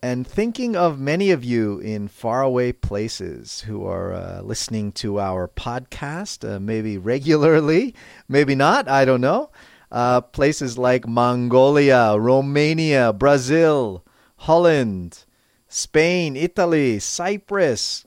and 0.00 0.24
thinking 0.24 0.76
of 0.76 1.00
many 1.00 1.32
of 1.32 1.42
you 1.42 1.80
in 1.80 2.06
faraway 2.06 2.70
places 2.70 3.62
who 3.62 3.84
are 3.84 4.12
uh, 4.12 4.40
listening 4.42 4.92
to 4.92 5.18
our 5.18 5.48
podcast, 5.48 6.48
uh, 6.48 6.60
maybe 6.60 6.96
regularly, 6.96 7.96
maybe 8.28 8.54
not, 8.54 8.86
I 8.88 9.04
don't 9.04 9.20
know. 9.20 9.50
Uh, 9.90 10.20
places 10.20 10.78
like 10.78 11.08
Mongolia, 11.08 12.16
Romania, 12.16 13.12
Brazil, 13.12 14.04
Holland, 14.36 15.24
Spain, 15.68 16.36
Italy, 16.36 16.98
Cyprus, 16.98 18.04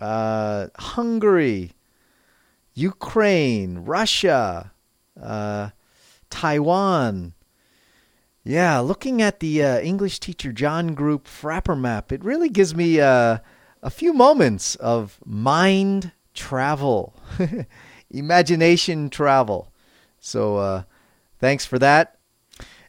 uh, 0.00 0.68
Hungary, 0.78 1.72
Ukraine, 2.74 3.78
Russia, 3.78 4.72
uh, 5.20 5.70
Taiwan. 6.30 7.34
Yeah, 8.44 8.80
looking 8.80 9.22
at 9.22 9.40
the 9.40 9.62
uh, 9.62 9.80
English 9.80 10.18
Teacher 10.18 10.52
John 10.52 10.94
Group 10.94 11.26
Frappr 11.28 11.78
map, 11.78 12.10
it 12.10 12.24
really 12.24 12.48
gives 12.48 12.74
me 12.74 13.00
uh, 13.00 13.38
a 13.82 13.90
few 13.90 14.12
moments 14.12 14.74
of 14.76 15.20
mind 15.24 16.12
travel, 16.34 17.14
imagination 18.10 19.10
travel. 19.10 19.72
So 20.18 20.56
uh, 20.56 20.82
thanks 21.42 21.66
for 21.66 21.78
that. 21.80 22.18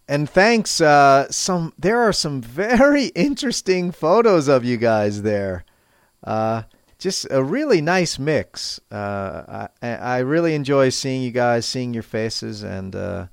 And 0.07 0.29
thanks. 0.29 0.79
Uh, 0.79 1.29
some 1.29 1.73
there 1.77 1.99
are 1.99 2.13
some 2.13 2.39
very 2.41 3.07
interesting 3.07 3.91
photos 3.91 4.47
of 4.47 4.63
you 4.63 4.77
guys 4.77 5.23
there. 5.23 5.65
Uh, 6.23 6.63
just 6.99 7.27
a 7.31 7.43
really 7.43 7.81
nice 7.81 8.17
mix. 8.17 8.79
Uh, 8.89 9.67
I, 9.81 9.89
I 9.89 10.17
really 10.19 10.55
enjoy 10.55 10.89
seeing 10.89 11.21
you 11.21 11.31
guys, 11.31 11.65
seeing 11.65 11.93
your 11.93 12.03
faces, 12.03 12.63
and 12.63 12.95
uh, 12.95 13.27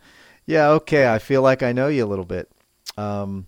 yeah, 0.47 0.71
okay, 0.71 1.13
I 1.13 1.21
feel 1.21 1.43
like 1.43 1.63
I 1.63 1.71
know 1.73 1.87
you 1.87 2.05
a 2.05 2.09
little 2.09 2.25
bit. 2.25 2.51
Um, 2.97 3.47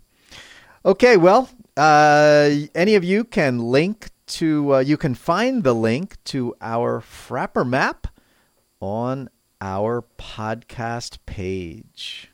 okay, 0.85 1.17
well, 1.17 1.49
uh, 1.77 2.51
any 2.75 2.95
of 2.95 3.03
you 3.03 3.25
can 3.25 3.59
link 3.59 4.11
to, 4.27 4.75
uh, 4.77 4.79
you 4.79 4.97
can 4.97 5.15
find 5.17 5.65
the 5.65 5.75
link 5.75 6.23
to 6.27 6.55
our 6.61 7.01
Frappr 7.01 7.69
map 7.69 8.07
on 8.79 9.29
our 9.63 10.05
podcast 10.19 11.19
page. 11.25 12.29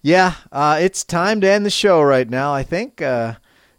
Yeah, 0.00 0.34
uh, 0.50 0.78
it's 0.80 1.04
time 1.04 1.42
to 1.42 1.50
end 1.50 1.66
the 1.66 1.70
show 1.70 2.00
right 2.00 2.28
now, 2.28 2.54
I 2.54 2.62
think. 2.62 3.02
Uh, 3.02 3.34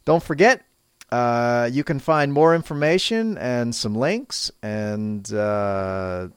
don't 0.06 0.22
forget, 0.22 0.64
uh, 1.12 1.70
you 1.72 1.84
can 1.84 2.00
find 2.00 2.32
more 2.32 2.54
information 2.54 3.38
and 3.40 3.74
some 3.74 3.96
links 3.96 4.52
and 4.62 5.34
uh, 5.34 6.28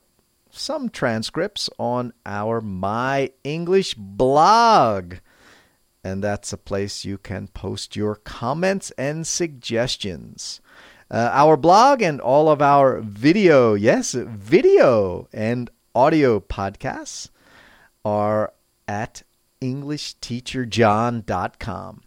some 0.51 0.89
transcripts 0.89 1.69
on 1.79 2.15
our 2.25 2.63
My 2.63 3.31
English 3.45 3.95
blog. 3.95 5.17
And 6.03 6.25
that's 6.25 6.55
a 6.55 6.57
place 6.57 7.05
you 7.05 7.19
can 7.19 7.49
post 7.49 7.97
your 7.97 8.15
comments 8.17 8.93
and 8.93 9.27
suggestions. 9.27 10.63
Uh, 11.11 11.31
our 11.33 11.57
blog 11.57 12.03
and 12.03 12.21
all 12.21 12.49
of 12.49 12.63
our 12.63 13.01
video, 13.01 13.75
yes, 13.75 14.15
video 14.15 15.27
and 15.33 15.69
audio 15.93 16.39
podcasts 16.39 17.31
are 18.05 18.53
at 18.87 19.25
EnglishTeacherJohn.com. 19.61 22.03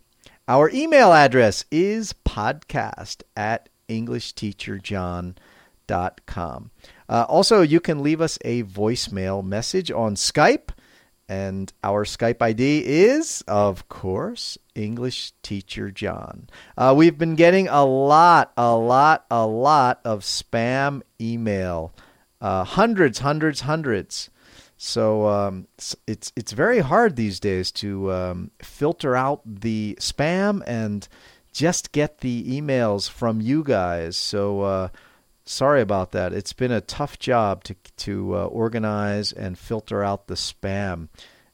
Our 0.48 0.70
email 0.70 1.12
address 1.12 1.66
is 1.70 2.14
podcast 2.26 3.24
at 3.36 3.68
EnglishTeacherJohn.com. 3.90 6.72
Uh, 7.10 7.26
also, 7.28 7.62
you 7.62 7.82
can 7.82 8.02
leave 8.02 8.22
us 8.22 8.40
a 8.46 8.64
voicemail 8.64 9.44
message 9.44 9.92
on 9.92 10.16
Skype, 10.16 10.70
and 11.34 11.74
our 11.84 12.06
Skype 12.06 12.44
ID 12.44 12.84
is, 12.86 13.44
of 13.48 13.90
course, 13.90 14.56
English 14.76 15.32
Teacher 15.42 15.90
John. 15.90 16.48
Uh, 16.78 16.94
we've 16.96 17.18
been 17.18 17.34
getting 17.34 17.68
a 17.68 17.84
lot, 17.84 18.54
a 18.56 18.76
lot, 18.76 19.26
a 19.32 19.48
lot 19.48 20.00
of 20.06 20.20
spam 20.22 21.02
email. 21.20 21.92
Uh, 22.40 22.64
hundreds, 22.64 23.20
hundreds, 23.20 23.62
hundreds. 23.62 24.30
So 24.78 25.28
um, 25.28 25.68
it's 26.06 26.32
it's 26.36 26.52
very 26.52 26.80
hard 26.80 27.16
these 27.16 27.40
days 27.40 27.72
to 27.82 28.12
um, 28.12 28.52
filter 28.62 29.16
out 29.16 29.42
the 29.44 29.98
spam 30.00 30.62
and 30.68 31.08
just 31.52 31.94
get 31.94 32.20
the 32.20 32.44
emails 32.62 33.10
from 33.10 33.42
you 33.42 33.64
guys. 33.64 34.18
So 34.18 34.62
uh, 34.62 34.90
sorry 35.46 35.82
about 35.82 36.12
that. 36.12 36.34
It's 36.34 36.54
been 36.54 36.72
a 36.72 36.82
tough 36.82 37.20
job 37.20 37.64
to 37.66 37.76
to 37.98 38.36
uh, 38.36 38.46
organize 38.46 39.32
and 39.32 39.58
filter 39.58 40.04
out 40.04 40.28
the 40.28 40.36
spam. 40.36 41.10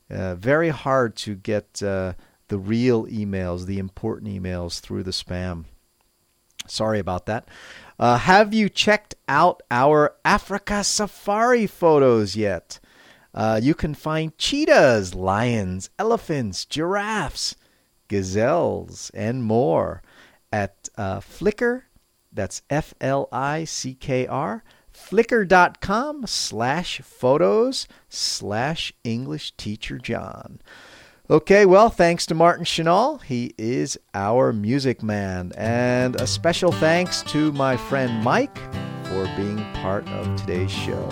Uh, 0.10 0.36
very 0.36 0.70
hard 0.70 1.16
to 1.18 1.36
get 1.36 1.84
uh, 1.84 2.14
the 2.48 2.58
real 2.58 3.06
emails, 3.06 3.66
the 3.66 3.80
important 3.80 4.32
emails 4.32 4.80
through 4.80 5.04
the 5.04 5.12
spam. 5.12 5.66
Sorry 6.68 7.00
about 7.00 7.26
that. 7.26 7.48
Uh, 7.98 8.18
have 8.18 8.54
you 8.54 8.70
checked 8.70 9.16
out 9.28 9.62
our 9.70 10.16
Africa 10.24 10.84
safari 10.84 11.68
photos 11.68 12.36
yet? 12.36 12.80
Uh, 13.34 13.60
you 13.62 13.74
can 13.74 13.94
find 13.94 14.38
cheetahs, 14.38 15.14
lions, 15.14 15.90
elephants, 16.00 16.66
giraffes, 16.66 17.56
gazelles, 18.08 19.12
and 19.14 19.44
more 19.44 20.02
at 20.52 20.90
uh, 20.98 21.20
Flickr. 21.20 21.84
That's 22.32 22.62
F 22.70 22.94
L 23.02 23.28
I 23.32 23.64
C 23.64 23.94
K 23.94 24.28
R. 24.28 24.64
Flickr.com 24.94 26.28
slash 26.28 27.00
photos 27.02 27.88
slash 28.10 28.94
English 29.04 29.54
teacher 29.56 29.98
John. 29.98 30.60
Okay, 31.30 31.66
well, 31.66 31.90
thanks 31.90 32.26
to 32.26 32.36
Martin 32.36 32.66
Chenal. 32.66 33.22
He 33.22 33.54
is 33.58 34.00
our 34.16 34.52
music 34.52 35.04
man. 35.04 35.52
And 35.56 36.16
a 36.20 36.26
special 36.26 36.72
thanks 36.72 37.22
to 37.24 37.52
my 37.54 37.78
friend 37.78 38.24
Mike 38.24 38.58
for 39.06 39.26
being 39.38 39.58
part 39.76 40.08
of 40.10 40.36
today's 40.40 40.72
show. 40.72 41.10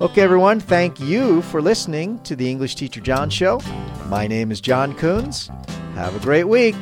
Okay, 0.00 0.20
everyone, 0.20 0.60
thank 0.60 1.00
you 1.00 1.40
for 1.42 1.62
listening 1.62 2.18
to 2.24 2.36
the 2.36 2.50
English 2.50 2.74
Teacher 2.74 3.00
John 3.00 3.30
Show. 3.30 3.60
My 4.08 4.26
name 4.26 4.50
is 4.50 4.60
John 4.60 4.94
Coons. 4.94 5.48
Have 5.94 6.14
a 6.14 6.20
great 6.20 6.44
week. 6.44 6.76